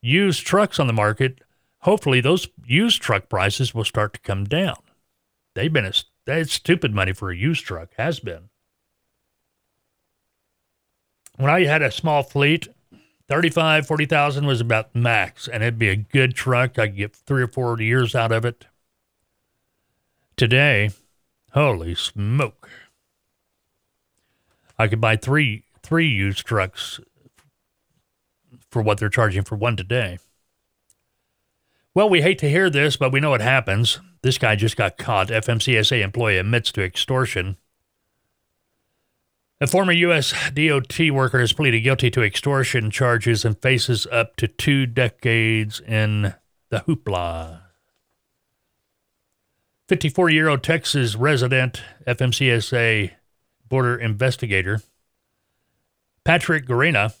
used 0.00 0.46
trucks 0.46 0.80
on 0.80 0.86
the 0.86 0.92
market. 0.92 1.42
Hopefully, 1.80 2.20
those 2.20 2.48
used 2.64 3.02
truck 3.02 3.28
prices 3.28 3.74
will 3.74 3.84
start 3.84 4.14
to 4.14 4.20
come 4.20 4.44
down. 4.44 4.76
They've 5.54 5.72
been 5.72 5.92
a, 6.26 6.44
stupid 6.44 6.92
money 6.94 7.12
for 7.12 7.30
a 7.30 7.36
used 7.36 7.64
truck 7.64 7.90
has 7.96 8.18
been 8.18 8.48
when 11.36 11.50
I 11.50 11.64
had 11.64 11.82
a 11.82 11.90
small 11.90 12.22
fleet, 12.22 12.68
35, 13.28 13.86
40,000 13.86 14.46
was 14.46 14.60
about 14.60 14.94
max, 14.94 15.48
and 15.48 15.62
it'd 15.62 15.78
be 15.78 15.88
a 15.88 15.96
good 15.96 16.34
truck. 16.34 16.78
I 16.78 16.82
would 16.82 16.96
get 16.96 17.16
three 17.16 17.42
or 17.42 17.48
four 17.48 17.80
years 17.80 18.14
out 18.14 18.32
of 18.32 18.44
it. 18.44 18.66
Today, 20.36 20.90
holy 21.52 21.94
smoke. 21.94 22.68
I 24.78 24.88
could 24.88 25.00
buy 25.00 25.16
three 25.16 25.64
three 25.82 26.08
used 26.08 26.44
trucks 26.44 27.00
for 28.70 28.82
what 28.82 28.98
they're 28.98 29.08
charging 29.08 29.44
for 29.44 29.54
one 29.54 29.76
today. 29.76 30.18
Well, 31.94 32.10
we 32.10 32.20
hate 32.20 32.38
to 32.40 32.50
hear 32.50 32.68
this, 32.68 32.96
but 32.96 33.12
we 33.12 33.20
know 33.20 33.32
it 33.34 33.40
happens. 33.40 34.00
This 34.22 34.36
guy 34.36 34.56
just 34.56 34.76
got 34.76 34.98
caught. 34.98 35.28
FMCSA 35.28 36.02
employee 36.02 36.36
admits 36.36 36.70
to 36.72 36.82
extortion. 36.82 37.56
A 39.58 39.66
former 39.66 39.92
U.S. 39.92 40.34
DOT 40.52 41.10
worker 41.12 41.40
has 41.40 41.54
pleaded 41.54 41.80
guilty 41.80 42.10
to 42.10 42.22
extortion 42.22 42.90
charges 42.90 43.42
and 43.42 43.58
faces 43.58 44.06
up 44.12 44.36
to 44.36 44.48
two 44.48 44.84
decades 44.84 45.80
in 45.80 46.34
the 46.68 46.80
hoopla. 46.80 47.62
54 49.88 50.28
year 50.28 50.48
old 50.48 50.62
Texas 50.62 51.16
resident, 51.16 51.80
FMCSA 52.06 53.12
border 53.66 53.96
investigator, 53.96 54.82
Patrick 56.22 56.66
Guarina, 56.66 57.14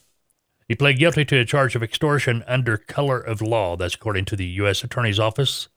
he 0.68 0.74
pled 0.74 0.98
guilty 0.98 1.24
to 1.24 1.38
a 1.38 1.44
charge 1.46 1.74
of 1.74 1.82
extortion 1.82 2.44
under 2.46 2.76
color 2.76 3.18
of 3.18 3.40
law. 3.40 3.76
That's 3.76 3.94
according 3.94 4.26
to 4.26 4.36
the 4.36 4.46
U.S. 4.46 4.84
Attorney's 4.84 5.20
Office 5.20 5.68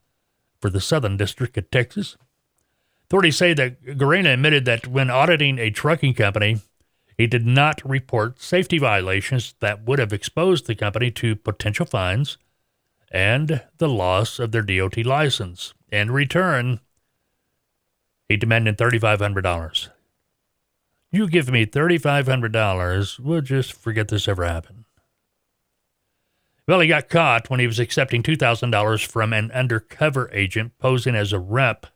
for 0.60 0.68
the 0.68 0.80
Southern 0.80 1.16
District 1.16 1.56
of 1.56 1.70
Texas. 1.70 2.18
Authorities 3.10 3.38
say 3.38 3.54
that 3.54 3.84
Guarina 3.84 4.34
admitted 4.34 4.64
that 4.66 4.86
when 4.86 5.10
auditing 5.10 5.58
a 5.58 5.70
trucking 5.70 6.14
company, 6.14 6.60
he 7.18 7.26
did 7.26 7.44
not 7.44 7.82
report 7.84 8.40
safety 8.40 8.78
violations 8.78 9.56
that 9.58 9.84
would 9.84 9.98
have 9.98 10.12
exposed 10.12 10.68
the 10.68 10.76
company 10.76 11.10
to 11.10 11.34
potential 11.34 11.86
fines 11.86 12.38
and 13.10 13.62
the 13.78 13.88
loss 13.88 14.38
of 14.38 14.52
their 14.52 14.62
DOT 14.62 14.98
license. 14.98 15.74
In 15.90 16.12
return, 16.12 16.78
he 18.28 18.36
demanded 18.36 18.78
$3,500. 18.78 19.88
You 21.10 21.28
give 21.28 21.50
me 21.50 21.66
$3,500, 21.66 23.18
we'll 23.18 23.40
just 23.40 23.72
forget 23.72 24.06
this 24.06 24.28
ever 24.28 24.44
happened. 24.44 24.84
Well, 26.68 26.78
he 26.78 26.86
got 26.86 27.08
caught 27.08 27.50
when 27.50 27.58
he 27.58 27.66
was 27.66 27.80
accepting 27.80 28.22
$2,000 28.22 29.04
from 29.04 29.32
an 29.32 29.50
undercover 29.50 30.30
agent 30.32 30.78
posing 30.78 31.16
as 31.16 31.32
a 31.32 31.40
rep 31.40 31.88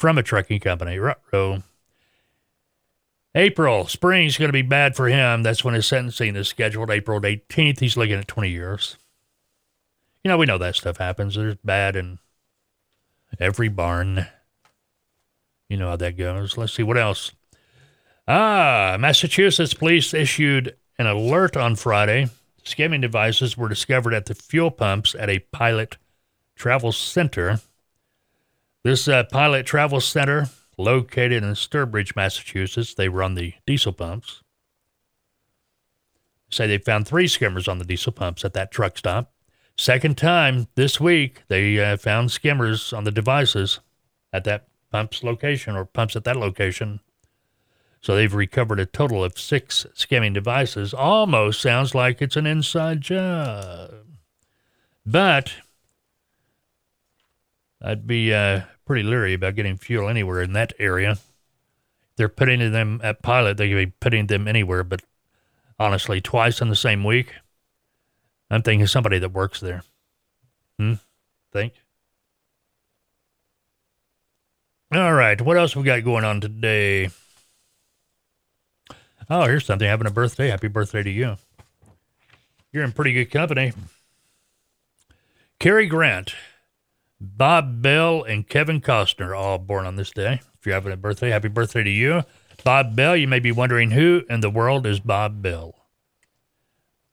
from 0.00 0.16
a 0.16 0.22
trucking 0.22 0.60
company. 0.60 0.98
Ruh-roh. 0.98 1.62
April, 3.34 3.86
spring's 3.86 4.38
going 4.38 4.48
to 4.48 4.52
be 4.52 4.62
bad 4.62 4.96
for 4.96 5.08
him. 5.08 5.42
That's 5.42 5.62
when 5.62 5.74
his 5.74 5.86
sentencing 5.86 6.34
is 6.36 6.48
scheduled, 6.48 6.90
April 6.90 7.20
18th. 7.20 7.78
He's 7.78 7.98
looking 7.98 8.14
at 8.14 8.26
20 8.26 8.48
years. 8.48 8.96
You 10.24 10.30
know, 10.30 10.38
we 10.38 10.46
know 10.46 10.58
that 10.58 10.74
stuff 10.74 10.96
happens. 10.96 11.34
There's 11.34 11.56
bad 11.62 11.96
in 11.96 12.18
every 13.38 13.68
barn. 13.68 14.26
You 15.68 15.76
know 15.76 15.90
how 15.90 15.96
that 15.96 16.16
goes. 16.16 16.56
Let's 16.56 16.72
see 16.72 16.82
what 16.82 16.98
else. 16.98 17.32
Ah, 18.26 18.96
Massachusetts 18.98 19.74
police 19.74 20.14
issued 20.14 20.76
an 20.98 21.06
alert 21.06 21.58
on 21.58 21.76
Friday. 21.76 22.28
Skimming 22.64 23.02
devices 23.02 23.56
were 23.56 23.68
discovered 23.68 24.14
at 24.14 24.26
the 24.26 24.34
fuel 24.34 24.70
pumps 24.70 25.14
at 25.14 25.28
a 25.28 25.40
pilot 25.52 25.98
travel 26.56 26.90
center 26.90 27.60
this 28.82 29.08
uh, 29.08 29.24
pilot 29.24 29.66
travel 29.66 30.00
center, 30.00 30.48
located 30.78 31.42
in 31.42 31.50
Sturbridge, 31.52 32.16
Massachusetts, 32.16 32.94
they 32.94 33.08
run 33.08 33.34
the 33.34 33.54
diesel 33.66 33.92
pumps. 33.92 34.42
Say 36.50 36.66
they 36.66 36.78
found 36.78 37.06
three 37.06 37.28
skimmers 37.28 37.68
on 37.68 37.78
the 37.78 37.84
diesel 37.84 38.12
pumps 38.12 38.44
at 38.44 38.54
that 38.54 38.70
truck 38.70 38.98
stop. 38.98 39.32
Second 39.76 40.18
time 40.18 40.66
this 40.74 41.00
week, 41.00 41.42
they 41.48 41.78
uh, 41.78 41.96
found 41.96 42.30
skimmers 42.30 42.92
on 42.92 43.04
the 43.04 43.12
devices 43.12 43.80
at 44.32 44.44
that 44.44 44.68
pump's 44.90 45.22
location 45.22 45.76
or 45.76 45.84
pumps 45.84 46.16
at 46.16 46.24
that 46.24 46.36
location. 46.36 47.00
So 48.00 48.14
they've 48.14 48.32
recovered 48.34 48.80
a 48.80 48.86
total 48.86 49.22
of 49.22 49.38
six 49.38 49.86
skimming 49.94 50.32
devices. 50.32 50.94
Almost 50.94 51.60
sounds 51.60 51.94
like 51.94 52.20
it's 52.20 52.36
an 52.36 52.46
inside 52.46 53.02
job. 53.02 53.90
But 55.04 55.52
I'd 57.82 58.06
be 58.06 58.34
uh, 58.34 58.62
pretty 58.84 59.02
leery 59.02 59.34
about 59.34 59.54
getting 59.54 59.76
fuel 59.76 60.08
anywhere 60.08 60.42
in 60.42 60.52
that 60.52 60.72
area. 60.78 61.18
They're 62.16 62.28
putting 62.28 62.72
them 62.72 63.00
at 63.02 63.22
pilot, 63.22 63.56
they 63.56 63.68
could 63.68 63.76
be 63.76 63.92
putting 64.00 64.26
them 64.26 64.46
anywhere, 64.46 64.84
but 64.84 65.02
honestly, 65.78 66.20
twice 66.20 66.60
in 66.60 66.68
the 66.68 66.76
same 66.76 67.04
week, 67.04 67.34
I'm 68.50 68.62
thinking 68.62 68.86
somebody 68.86 69.18
that 69.18 69.32
works 69.32 69.60
there. 69.60 69.82
Hmm? 70.78 70.94
Think? 71.52 71.74
All 74.92 75.14
right, 75.14 75.40
what 75.40 75.56
else 75.56 75.74
we 75.74 75.84
got 75.84 76.04
going 76.04 76.24
on 76.24 76.40
today? 76.40 77.10
Oh, 79.30 79.44
here's 79.44 79.64
something 79.64 79.86
having 79.86 80.08
a 80.08 80.10
birthday. 80.10 80.48
Happy 80.48 80.66
birthday 80.66 81.04
to 81.04 81.10
you. 81.10 81.36
You're 82.72 82.82
in 82.82 82.90
pretty 82.92 83.12
good 83.12 83.30
company. 83.30 83.72
Cary 85.60 85.86
Grant 85.86 86.34
Bob 87.20 87.82
Bell 87.82 88.22
and 88.22 88.48
Kevin 88.48 88.80
Costner, 88.80 89.36
all 89.36 89.58
born 89.58 89.84
on 89.84 89.96
this 89.96 90.10
day. 90.10 90.40
If 90.58 90.66
you're 90.66 90.74
having 90.74 90.92
a 90.92 90.96
birthday, 90.96 91.30
happy 91.30 91.48
birthday 91.48 91.82
to 91.82 91.90
you. 91.90 92.22
Bob 92.64 92.96
Bell, 92.96 93.16
you 93.16 93.28
may 93.28 93.40
be 93.40 93.52
wondering 93.52 93.90
who 93.90 94.22
in 94.30 94.40
the 94.40 94.50
world 94.50 94.86
is 94.86 95.00
Bob 95.00 95.42
Bell? 95.42 95.74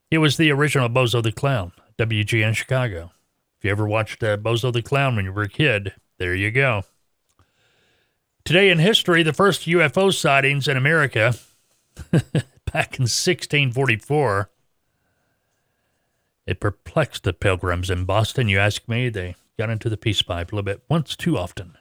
He 0.10 0.17
was 0.17 0.38
the 0.38 0.52
original 0.52 0.89
Bozo 0.89 1.22
the 1.22 1.32
Clown, 1.34 1.74
WGN 1.98 2.56
Chicago. 2.56 3.12
If 3.58 3.65
you 3.65 3.72
ever 3.72 3.88
watched 3.88 4.24
uh, 4.24 4.38
Bozo 4.38 4.72
the 4.72 4.82
Clown 4.82 5.15
when 5.15 5.26
you 5.26 5.34
were 5.34 5.43
a 5.43 5.50
kid, 5.50 5.93
there 6.17 6.36
you 6.36 6.52
go. 6.52 6.84
Today 8.46 8.70
in 8.70 8.80
history, 8.80 9.24
the 9.24 9.34
first 9.34 9.67
UFO 9.67 10.13
sightings 10.13 10.70
in 10.70 10.78
America 10.78 11.36
back 12.12 12.98
in 12.98 13.04
1644. 13.04 14.50
It 16.46 16.62
perplexed 16.62 17.24
the 17.24 17.34
pilgrims 17.34 17.89
in 17.89 18.06
Boston, 18.06 18.48
you 18.48 18.58
ask 18.58 18.88
me. 18.88 19.10
They 19.10 19.36
got 19.58 19.70
into 19.70 19.89
the 19.89 19.98
peace 19.98 20.22
pipe 20.22 20.52
a 20.52 20.56
little 20.56 20.65
bit, 20.65 20.84
once 20.89 21.15
too 21.15 21.38
often. 21.38 21.78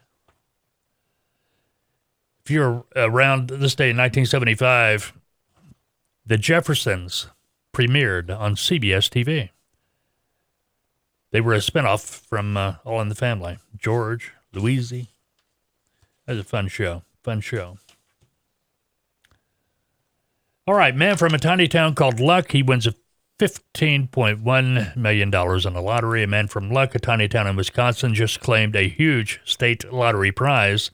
If 2.44 2.50
you're 2.50 2.84
around 2.94 3.48
this 3.48 3.74
day 3.74 3.90
in 3.90 3.96
1975, 3.96 5.12
The 6.24 6.38
Jeffersons 6.38 7.28
premiered 7.72 8.30
on 8.36 8.54
CBS 8.54 9.10
TV. 9.10 9.50
They 11.32 11.40
were 11.40 11.54
a 11.54 11.58
spinoff 11.58 12.26
from 12.26 12.56
uh, 12.56 12.76
All 12.84 13.00
in 13.00 13.08
the 13.08 13.14
Family. 13.14 13.58
George, 13.76 14.32
Louise. 14.52 14.90
That 14.90 15.08
was 16.32 16.38
a 16.38 16.44
fun 16.44 16.68
show. 16.68 17.02
Fun 17.22 17.40
show. 17.40 17.78
All 20.66 20.74
right, 20.74 20.96
man 20.96 21.16
from 21.16 21.34
a 21.34 21.38
tiny 21.38 21.68
town 21.68 21.94
called 21.94 22.18
Luck. 22.18 22.52
He 22.52 22.62
wins 22.62 22.86
a 22.86 22.94
$15.1 23.38 24.96
million 24.96 25.28
in 25.28 25.72
the 25.72 25.82
lottery. 25.82 26.22
A 26.22 26.26
man 26.26 26.48
from 26.48 26.70
Luck, 26.70 26.94
a 26.94 26.98
tiny 26.98 27.28
town 27.28 27.46
in 27.46 27.56
Wisconsin, 27.56 28.14
just 28.14 28.40
claimed 28.40 28.74
a 28.74 28.88
huge 28.88 29.40
state 29.44 29.90
lottery 29.92 30.32
prize 30.32 30.90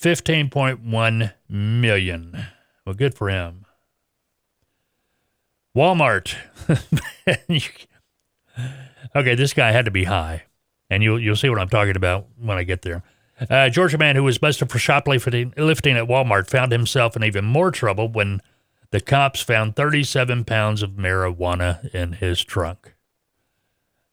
15.1 0.00 1.32
million. 1.48 2.46
Well, 2.84 2.94
good 2.94 3.14
for 3.14 3.28
him. 3.28 3.64
Walmart. 5.76 6.36
okay, 9.16 9.34
this 9.34 9.54
guy 9.54 9.72
had 9.72 9.86
to 9.86 9.90
be 9.90 10.04
high, 10.04 10.44
and 10.90 11.02
you'll 11.02 11.18
you'll 11.18 11.36
see 11.36 11.48
what 11.48 11.58
I'm 11.58 11.68
talking 11.68 11.96
about 11.96 12.26
when 12.38 12.58
I 12.58 12.64
get 12.64 12.82
there. 12.82 13.02
Uh, 13.48 13.70
Georgia 13.70 13.96
man 13.96 14.16
who 14.16 14.24
was 14.24 14.38
busted 14.38 14.70
for 14.70 14.78
shoplifting 14.78 15.54
lifting 15.56 15.96
at 15.96 16.06
Walmart 16.06 16.48
found 16.48 16.72
himself 16.72 17.16
in 17.16 17.24
even 17.24 17.44
more 17.44 17.70
trouble 17.70 18.08
when 18.08 18.42
the 18.92 19.00
cops 19.00 19.40
found 19.40 19.74
37 19.74 20.44
pounds 20.44 20.82
of 20.82 20.90
marijuana 20.90 21.92
in 21.94 22.12
his 22.12 22.44
trunk. 22.44 22.94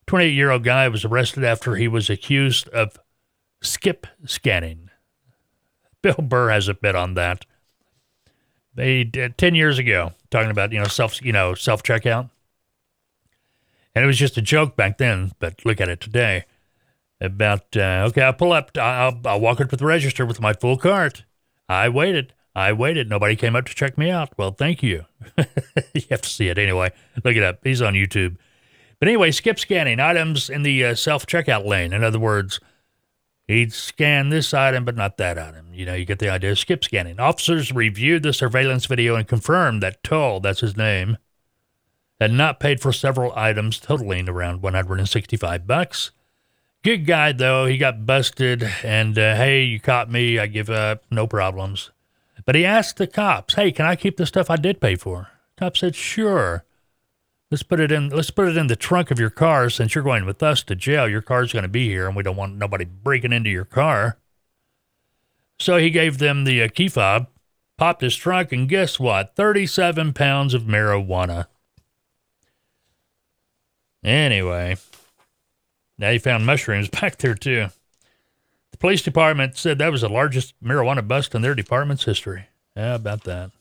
28 0.08 0.30
year 0.30 0.50
old 0.50 0.64
guy 0.64 0.88
was 0.88 1.06
arrested 1.06 1.44
after 1.44 1.76
he 1.76 1.88
was 1.88 2.10
accused 2.10 2.68
of 2.70 2.98
skip 3.62 4.08
scanning. 4.26 4.90
Bill 6.02 6.16
Burr 6.16 6.50
has 6.50 6.70
a 6.70 6.74
bit 6.74 6.96
on 6.96 7.14
that. 7.16 7.46
They 8.74 9.04
did 9.04 9.38
10 9.38 9.54
years 9.54 9.78
ago, 9.78 10.14
talking 10.32 10.50
about, 10.50 10.72
you 10.72 10.80
know, 10.80 10.86
self, 10.86 11.22
you 11.22 11.34
know, 11.34 11.54
self 11.54 11.84
checkout. 11.84 12.30
And 13.94 14.04
it 14.06 14.08
was 14.08 14.18
just 14.18 14.38
a 14.38 14.42
joke 14.42 14.78
back 14.78 14.98
then, 14.98 15.34
but 15.40 15.66
look 15.66 15.82
at 15.82 15.90
it 15.90 16.00
today. 16.00 16.46
About, 17.20 17.76
uh, 17.76 18.06
okay, 18.08 18.22
I'll 18.22 18.32
pull 18.32 18.54
up, 18.54 18.72
I'll, 18.78 19.20
I'll 19.26 19.42
walk 19.42 19.60
up 19.60 19.70
to 19.72 19.76
the 19.76 19.86
register 19.86 20.26
with 20.26 20.40
my 20.40 20.54
full 20.54 20.78
cart. 20.78 21.26
I 21.68 21.90
waited. 21.90 22.34
I 22.56 22.74
waited. 22.74 23.10
Nobody 23.10 23.36
came 23.36 23.56
up 23.56 23.66
to 23.66 23.76
check 23.76 23.98
me 23.98 24.10
out. 24.10 24.38
Well, 24.38 24.52
thank 24.52 24.82
you. 24.84 25.06
you 25.38 26.02
have 26.10 26.22
to 26.22 26.30
see 26.30 26.48
it 26.48 26.58
anyway. 26.58 26.92
Look 27.24 27.36
it 27.36 27.44
up. 27.44 27.60
He's 27.64 27.82
on 27.82 27.94
YouTube. 27.94 28.38
But 29.00 29.08
anyway, 29.08 29.32
skip 29.32 29.60
scanning 29.60 30.00
items 30.00 30.50
in 30.50 30.64
the 30.64 30.84
uh, 30.86 30.96
self 30.96 31.26
checkout 31.26 31.66
lane. 31.66 31.94
In 31.94 32.04
other 32.04 32.20
words, 32.20 32.60
he'd 33.48 33.72
scan 33.72 34.30
this 34.30 34.54
item, 34.54 34.84
but 34.84 34.98
not 34.98 35.18
that 35.18 35.38
item. 35.38 35.74
You 35.74 35.86
know, 35.86 35.94
you 35.94 36.06
get 36.06 36.20
the 36.20 36.30
idea. 36.30 36.56
Skip 36.56 36.84
scanning. 36.84 37.20
Officers 37.20 37.72
reviewed 37.72 38.24
the 38.24 38.34
surveillance 38.34 38.86
video 38.86 39.16
and 39.16 39.28
confirmed 39.28 39.82
that 39.84 40.04
Toll, 40.04 40.42
that's 40.42 40.60
his 40.60 40.76
name, 40.76 41.18
had 42.20 42.34
not 42.34 42.60
paid 42.60 42.82
for 42.82 42.92
several 42.92 43.32
items 43.36 43.80
totaling 43.80 44.28
around 44.28 44.62
165 44.62 45.66
bucks. 45.66 46.12
Good 46.84 47.06
guy, 47.06 47.32
though. 47.32 47.66
He 47.66 47.78
got 47.78 48.06
busted, 48.06 48.64
and 48.84 49.18
uh, 49.18 49.36
hey, 49.36 49.64
you 49.64 49.80
caught 49.80 50.10
me. 50.10 50.40
I 50.40 50.48
give 50.48 50.70
up. 50.70 51.04
No 51.10 51.28
problems. 51.28 51.92
But 52.46 52.56
he 52.56 52.66
asked 52.66 52.98
the 52.98 53.08
cops, 53.08 53.56
"Hey, 53.56 53.72
can 53.72 53.86
I 53.86 53.96
keep 53.96 54.18
the 54.18 54.26
stuff 54.26 54.50
I 54.50 54.56
did 54.56 54.82
pay 54.82 54.96
for?" 54.96 55.30
Cop 55.58 55.78
said, 55.78 55.96
"Sure." 55.96 56.64
Let's 57.52 57.64
put 57.64 57.80
it 57.80 57.92
in. 57.92 58.10
Let's 58.10 58.30
put 58.30 58.48
it 58.48 58.58
in 58.58 58.68
the 58.68 58.76
trunk 58.76 59.10
of 59.10 59.20
your 59.20 59.32
car. 59.32 59.70
Since 59.70 59.96
you're 59.96 60.04
going 60.04 60.26
with 60.26 60.44
us 60.44 60.62
to 60.64 60.76
jail, 60.76 61.08
your 61.08 61.22
car's 61.22 61.52
going 61.52 61.64
to 61.64 61.70
be 61.70 61.88
here, 61.88 62.08
and 62.08 62.16
we 62.16 62.24
don't 62.24 62.36
want 62.36 62.56
nobody 62.56 62.86
breaking 62.86 63.34
into 63.34 63.50
your 63.50 63.66
car. 63.66 64.20
So 65.60 65.78
he 65.78 65.90
gave 65.90 66.20
them 66.20 66.44
the 66.44 66.64
uh, 66.64 66.68
key 66.70 66.90
fob, 66.90 67.28
popped 67.78 68.02
his 68.02 68.16
trunk, 68.16 68.52
and 68.52 68.70
guess 68.70 69.00
what? 69.00 69.36
Thirty-seven 69.36 70.14
pounds 70.14 70.54
of 70.54 70.64
marijuana. 70.64 71.48
Anyway, 74.04 74.78
now 75.98 76.12
he 76.12 76.20
found 76.20 76.46
mushrooms 76.46 76.88
back 77.02 77.18
there 77.18 77.36
too 77.36 77.70
police 78.80 79.02
department 79.02 79.58
said 79.58 79.78
that 79.78 79.92
was 79.92 80.02
the 80.02 80.10
largest 80.10 80.54
marijuana 80.64 81.08
bust 81.08 81.36
in 81.36 81.42
their 81.42 81.56
department's 81.56 82.06
history. 82.06 82.48
How 82.76 82.96
about 82.96 83.24
that? 83.26 83.52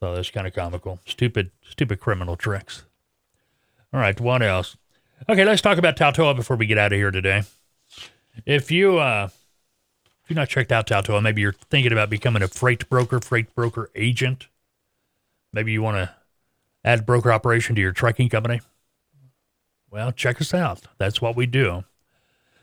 So 0.00 0.14
that's 0.14 0.30
kind 0.30 0.46
of 0.46 0.54
comical. 0.54 1.00
Stupid, 1.06 1.50
stupid 1.68 2.00
criminal 2.00 2.36
tricks. 2.36 2.84
All 3.92 4.00
right, 4.00 4.18
what 4.20 4.42
else? 4.42 4.76
Okay, 5.28 5.44
let's 5.44 5.62
talk 5.62 5.78
about 5.78 5.96
Taltoa 5.96 6.36
before 6.36 6.56
we 6.56 6.66
get 6.66 6.78
out 6.78 6.92
of 6.92 6.98
here 6.98 7.10
today. 7.10 7.42
If 8.46 8.70
you 8.70 8.98
uh, 8.98 9.28
if 10.22 10.30
you're 10.30 10.36
not 10.36 10.48
checked 10.48 10.70
out 10.70 10.86
Taltoa, 10.86 11.22
maybe 11.22 11.40
you're 11.40 11.52
thinking 11.52 11.92
about 11.92 12.10
becoming 12.10 12.42
a 12.42 12.48
freight 12.48 12.88
broker, 12.88 13.18
freight 13.18 13.54
broker 13.54 13.90
agent. 13.94 14.46
Maybe 15.52 15.72
you 15.72 15.82
want 15.82 15.96
to 15.96 16.14
add 16.84 17.06
broker 17.06 17.32
operation 17.32 17.74
to 17.74 17.80
your 17.80 17.92
trucking 17.92 18.28
company. 18.28 18.60
Well, 19.90 20.12
check 20.12 20.40
us 20.40 20.54
out. 20.54 20.82
That's 20.98 21.20
what 21.20 21.34
we 21.34 21.46
do. 21.46 21.84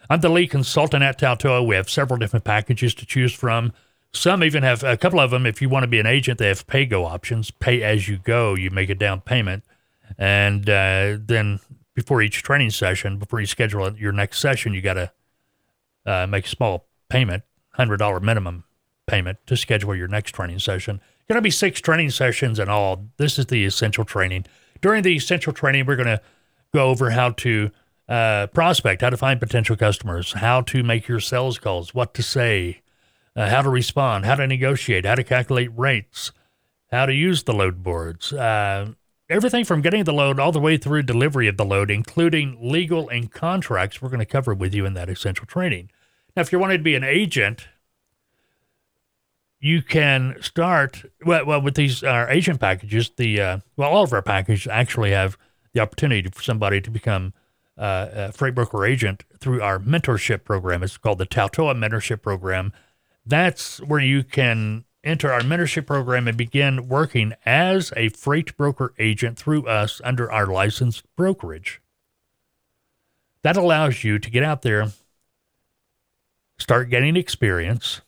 I'm 0.09 0.21
the 0.21 0.29
lead 0.29 0.51
consultant 0.51 1.03
at 1.03 1.19
Taltoa. 1.19 1.65
We 1.65 1.75
have 1.75 1.89
several 1.89 2.19
different 2.19 2.45
packages 2.45 2.93
to 2.95 3.05
choose 3.05 3.33
from. 3.33 3.73
Some 4.13 4.43
even 4.43 4.63
have 4.63 4.83
a 4.83 4.97
couple 4.97 5.19
of 5.19 5.31
them. 5.31 5.45
If 5.45 5.61
you 5.61 5.69
want 5.69 5.83
to 5.83 5.87
be 5.87 5.99
an 5.99 6.05
agent, 6.05 6.39
they 6.39 6.47
have 6.47 6.65
pay 6.67 6.85
go 6.85 7.05
options. 7.05 7.51
Pay 7.51 7.83
as 7.83 8.07
you 8.07 8.17
go. 8.17 8.55
You 8.55 8.69
make 8.69 8.89
a 8.89 8.95
down 8.95 9.21
payment, 9.21 9.63
and 10.17 10.69
uh, 10.69 11.17
then 11.19 11.59
before 11.95 12.21
each 12.21 12.43
training 12.43 12.69
session, 12.69 13.17
before 13.17 13.39
you 13.39 13.45
schedule 13.45 13.93
your 13.97 14.11
next 14.11 14.39
session, 14.39 14.73
you 14.73 14.81
got 14.81 14.93
to 14.93 15.11
uh, 16.05 16.27
make 16.27 16.45
a 16.45 16.49
small 16.49 16.87
payment, 17.09 17.43
hundred 17.71 17.97
dollar 17.97 18.19
minimum 18.19 18.63
payment 19.07 19.37
to 19.47 19.57
schedule 19.57 19.95
your 19.95 20.07
next 20.07 20.31
training 20.31 20.59
session. 20.59 21.01
Going 21.27 21.37
to 21.37 21.41
be 21.41 21.51
six 21.51 21.81
training 21.81 22.11
sessions 22.11 22.59
in 22.59 22.69
all. 22.69 23.07
This 23.17 23.39
is 23.39 23.47
the 23.47 23.65
essential 23.65 24.05
training. 24.05 24.45
During 24.81 25.01
the 25.01 25.15
essential 25.15 25.53
training, 25.53 25.87
we're 25.87 25.95
going 25.95 26.07
to 26.07 26.21
go 26.73 26.89
over 26.89 27.09
how 27.09 27.31
to 27.31 27.71
uh, 28.07 28.47
prospect, 28.47 29.01
how 29.01 29.09
to 29.09 29.17
find 29.17 29.39
potential 29.39 29.75
customers, 29.75 30.33
how 30.33 30.61
to 30.61 30.83
make 30.83 31.07
your 31.07 31.19
sales 31.19 31.57
calls, 31.57 31.93
what 31.93 32.13
to 32.13 32.23
say, 32.23 32.81
uh, 33.35 33.49
how 33.49 33.61
to 33.61 33.69
respond, 33.69 34.25
how 34.25 34.35
to 34.35 34.47
negotiate, 34.47 35.05
how 35.05 35.15
to 35.15 35.23
calculate 35.23 35.69
rates, 35.75 36.31
how 36.91 37.05
to 37.05 37.13
use 37.13 37.43
the 37.43 37.53
load 37.53 37.83
boards. 37.83 38.31
Uh, 38.31 38.91
everything 39.29 39.65
from 39.65 39.81
getting 39.81 40.03
the 40.03 40.13
load 40.13 40.39
all 40.39 40.51
the 40.51 40.59
way 40.59 40.77
through 40.77 41.03
delivery 41.03 41.47
of 41.47 41.57
the 41.57 41.65
load, 41.65 41.89
including 41.89 42.57
legal 42.61 43.09
and 43.09 43.31
contracts, 43.31 44.01
we're 44.01 44.09
going 44.09 44.19
to 44.19 44.25
cover 44.25 44.53
with 44.53 44.73
you 44.73 44.85
in 44.85 44.93
that 44.93 45.09
essential 45.09 45.45
training. 45.45 45.89
Now, 46.35 46.41
if 46.41 46.51
you're 46.51 46.61
wanting 46.61 46.77
to 46.77 46.83
be 46.83 46.95
an 46.95 47.03
agent, 47.03 47.67
you 49.59 49.81
can 49.81 50.35
start 50.41 51.05
well, 51.25 51.45
well 51.45 51.61
with 51.61 51.75
these 51.75 52.03
our 52.03 52.29
agent 52.29 52.59
packages. 52.59 53.09
The 53.15 53.41
uh, 53.41 53.57
well, 53.77 53.89
all 53.89 54.03
of 54.03 54.13
our 54.13 54.21
packages 54.21 54.67
actually 54.67 55.11
have 55.11 55.37
the 55.73 55.79
opportunity 55.79 56.29
for 56.29 56.43
somebody 56.43 56.81
to 56.81 56.91
become 56.91 57.33
uh, 57.77 58.31
freight 58.31 58.55
broker 58.55 58.85
agent 58.85 59.23
through 59.39 59.61
our 59.61 59.79
mentorship 59.79 60.43
program. 60.43 60.83
It's 60.83 60.97
called 60.97 61.17
the 61.17 61.25
Taltoa 61.25 61.75
Mentorship 61.75 62.21
Program. 62.21 62.73
That's 63.25 63.79
where 63.81 63.99
you 63.99 64.23
can 64.23 64.85
enter 65.03 65.31
our 65.31 65.41
mentorship 65.41 65.85
program 65.85 66.27
and 66.27 66.37
begin 66.37 66.87
working 66.87 67.33
as 67.45 67.93
a 67.95 68.09
freight 68.09 68.57
broker 68.57 68.93
agent 68.97 69.37
through 69.37 69.67
us 69.67 70.01
under 70.03 70.31
our 70.31 70.47
licensed 70.47 71.03
brokerage. 71.15 71.81
That 73.43 73.57
allows 73.57 74.03
you 74.03 74.17
to 74.17 74.29
get 74.31 74.43
out 74.43 74.63
there, 74.63 74.91
start 76.57 76.89
getting 76.89 77.15
experience, 77.15 78.01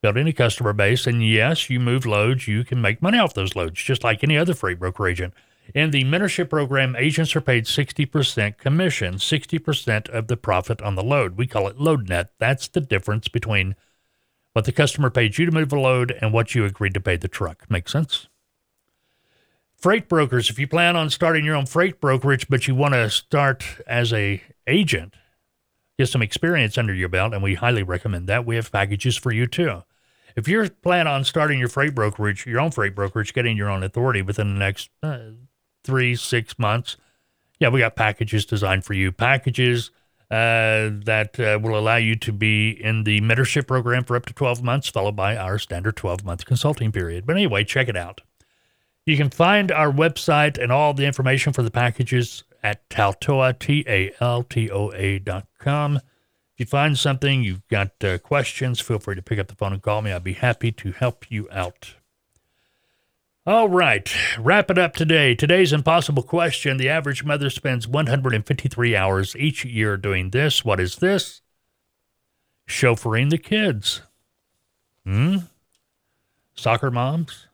building 0.00 0.26
a 0.26 0.32
customer 0.32 0.72
base, 0.72 1.06
and 1.06 1.26
yes, 1.26 1.68
you 1.68 1.78
move 1.78 2.06
loads, 2.06 2.48
you 2.48 2.64
can 2.64 2.80
make 2.80 3.02
money 3.02 3.18
off 3.18 3.34
those 3.34 3.54
loads, 3.54 3.82
just 3.82 4.02
like 4.02 4.24
any 4.24 4.38
other 4.38 4.54
freight 4.54 4.78
broker 4.78 5.06
agent. 5.06 5.34
In 5.74 5.90
the 5.90 6.04
mentorship 6.04 6.50
program, 6.50 6.96
agents 6.96 7.34
are 7.34 7.40
paid 7.40 7.64
60% 7.64 8.58
commission, 8.58 9.14
60% 9.14 10.08
of 10.10 10.26
the 10.26 10.36
profit 10.36 10.82
on 10.82 10.96
the 10.96 11.04
load. 11.04 11.36
We 11.36 11.46
call 11.46 11.68
it 11.68 11.80
load 11.80 12.08
net. 12.08 12.32
That's 12.38 12.68
the 12.68 12.80
difference 12.80 13.28
between 13.28 13.74
what 14.52 14.66
the 14.66 14.72
customer 14.72 15.08
paid 15.08 15.38
you 15.38 15.46
to 15.46 15.52
move 15.52 15.72
a 15.72 15.80
load 15.80 16.16
and 16.20 16.32
what 16.32 16.54
you 16.54 16.64
agreed 16.64 16.94
to 16.94 17.00
pay 17.00 17.16
the 17.16 17.28
truck. 17.28 17.70
Make 17.70 17.88
sense? 17.88 18.28
Freight 19.74 20.08
brokers, 20.08 20.50
if 20.50 20.58
you 20.58 20.68
plan 20.68 20.94
on 20.94 21.10
starting 21.10 21.44
your 21.44 21.56
own 21.56 21.66
freight 21.66 22.00
brokerage, 22.00 22.48
but 22.48 22.68
you 22.68 22.74
want 22.74 22.94
to 22.94 23.10
start 23.10 23.64
as 23.86 24.12
a 24.12 24.42
agent, 24.66 25.14
get 25.98 26.08
some 26.08 26.22
experience 26.22 26.78
under 26.78 26.94
your 26.94 27.08
belt, 27.08 27.34
and 27.34 27.42
we 27.42 27.54
highly 27.54 27.82
recommend 27.82 28.28
that. 28.28 28.46
We 28.46 28.56
have 28.56 28.70
packages 28.70 29.16
for 29.16 29.32
you 29.32 29.46
too. 29.46 29.82
If 30.36 30.46
you're 30.48 30.68
planning 30.68 31.12
on 31.12 31.24
starting 31.24 31.58
your 31.58 31.68
freight 31.68 31.94
brokerage, 31.94 32.46
your 32.46 32.60
own 32.60 32.70
freight 32.70 32.94
brokerage, 32.94 33.34
getting 33.34 33.56
your 33.56 33.70
own 33.70 33.82
authority 33.82 34.22
within 34.22 34.54
the 34.54 34.58
next 34.58 34.90
uh, 35.02 35.18
three, 35.84 36.14
six 36.14 36.58
months, 36.58 36.96
yeah, 37.58 37.68
we 37.68 37.80
got 37.80 37.94
packages 37.94 38.44
designed 38.44 38.84
for 38.84 38.94
you. 38.94 39.12
Packages 39.12 39.90
uh, 40.32 40.90
that 41.04 41.38
uh, 41.38 41.58
will 41.62 41.78
allow 41.78 41.96
you 41.96 42.16
to 42.16 42.32
be 42.32 42.70
in 42.70 43.04
the 43.04 43.20
mentorship 43.20 43.66
program 43.66 44.02
for 44.02 44.16
up 44.16 44.26
to 44.26 44.32
12 44.32 44.62
months, 44.62 44.88
followed 44.88 45.14
by 45.14 45.36
our 45.36 45.58
standard 45.58 45.94
12 45.96 46.24
month 46.24 46.44
consulting 46.44 46.90
period. 46.90 47.26
But 47.26 47.36
anyway, 47.36 47.64
check 47.64 47.88
it 47.88 47.96
out. 47.96 48.20
You 49.04 49.16
can 49.16 49.30
find 49.30 49.70
our 49.70 49.92
website 49.92 50.56
and 50.56 50.72
all 50.72 50.94
the 50.94 51.06
information 51.06 51.52
for 51.52 51.62
the 51.62 51.70
packages 51.70 52.44
at 52.62 52.88
Taltoa, 52.88 53.58
T 53.58 53.84
A 53.86 54.12
L 54.20 54.42
T 54.42 54.70
O 54.70 54.90
A 54.92 55.18
dot 55.18 55.46
com. 55.58 55.96
If 55.96 56.02
you 56.58 56.66
find 56.66 56.98
something, 56.98 57.42
you've 57.42 57.66
got 57.68 57.92
uh, 58.02 58.18
questions, 58.18 58.80
feel 58.80 58.98
free 58.98 59.16
to 59.16 59.22
pick 59.22 59.38
up 59.38 59.48
the 59.48 59.54
phone 59.54 59.72
and 59.72 59.82
call 59.82 60.02
me. 60.02 60.12
I'd 60.12 60.24
be 60.24 60.34
happy 60.34 60.72
to 60.72 60.92
help 60.92 61.30
you 61.30 61.48
out. 61.52 61.94
All 63.44 63.68
right, 63.68 64.08
wrap 64.38 64.70
it 64.70 64.78
up 64.78 64.94
today. 64.94 65.34
Today's 65.34 65.72
impossible 65.72 66.22
question. 66.22 66.76
The 66.76 66.88
average 66.88 67.24
mother 67.24 67.50
spends 67.50 67.88
153 67.88 68.94
hours 68.94 69.34
each 69.34 69.64
year 69.64 69.96
doing 69.96 70.30
this. 70.30 70.64
What 70.64 70.78
is 70.78 70.98
this? 70.98 71.42
Chauffeuring 72.68 73.30
the 73.30 73.38
kids. 73.38 74.02
Hmm? 75.04 75.38
Soccer 76.54 76.92
moms? 76.92 77.48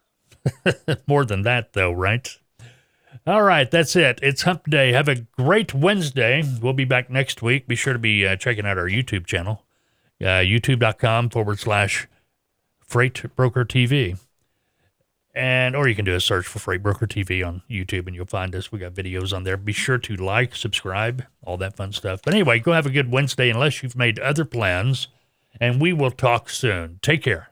More 1.07 1.25
than 1.25 1.41
that, 1.45 1.73
though, 1.73 1.93
right? 1.93 2.37
All 3.27 3.43
right, 3.43 3.71
that's 3.71 3.97
it. 3.97 4.21
It's 4.23 4.43
hump 4.43 4.69
day. 4.69 4.93
Have 4.93 5.09
a 5.09 5.15
great 5.39 5.73
Wednesday. 5.73 6.43
We'll 6.61 6.75
be 6.75 6.85
back 6.85 7.09
next 7.09 7.41
week. 7.41 7.67
Be 7.67 7.77
sure 7.77 7.95
to 7.95 7.99
be 7.99 8.27
uh, 8.27 8.37
checking 8.37 8.67
out 8.67 8.77
our 8.77 8.91
YouTube 8.91 9.25
channel, 9.25 9.65
uh, 10.21 10.45
youtube.com 10.45 11.31
forward 11.31 11.59
slash 11.59 12.07
freight 12.85 13.25
broker 13.37 13.65
TV 13.65 14.19
and 15.35 15.77
or 15.77 15.87
you 15.89 15.95
can 15.95 16.05
do 16.05 16.15
a 16.15 16.21
search 16.21 16.47
for 16.47 16.59
Freight 16.59 16.83
Broker 16.83 17.07
TV 17.07 17.47
on 17.47 17.63
YouTube 17.71 18.07
and 18.07 18.17
you'll 18.17 18.27
find 18.27 18.55
us. 18.55 18.73
We 18.73 18.79
got 18.79 18.95
videos 18.95 19.33
on 19.33 19.45
there. 19.45 19.57
Be 19.57 19.73
sure 19.73 19.99
to 19.99 20.17
like, 20.17 20.57
subscribe, 20.57 21.25
all 21.45 21.57
that 21.59 21.77
fun 21.77 21.93
stuff. 21.93 22.21
But 22.25 22.35
anyway, 22.35 22.59
go 22.59 22.73
have 22.73 22.87
a 22.87 22.91
good 22.91 23.13
Wednesday 23.13 23.51
unless 23.51 23.83
you've 23.83 23.97
made 23.97 24.19
other 24.19 24.45
plans. 24.45 25.09
And 25.61 25.81
we 25.81 25.93
will 25.93 26.11
talk 26.11 26.51
soon. 26.51 26.99
Take 27.03 27.23
care. 27.23 27.49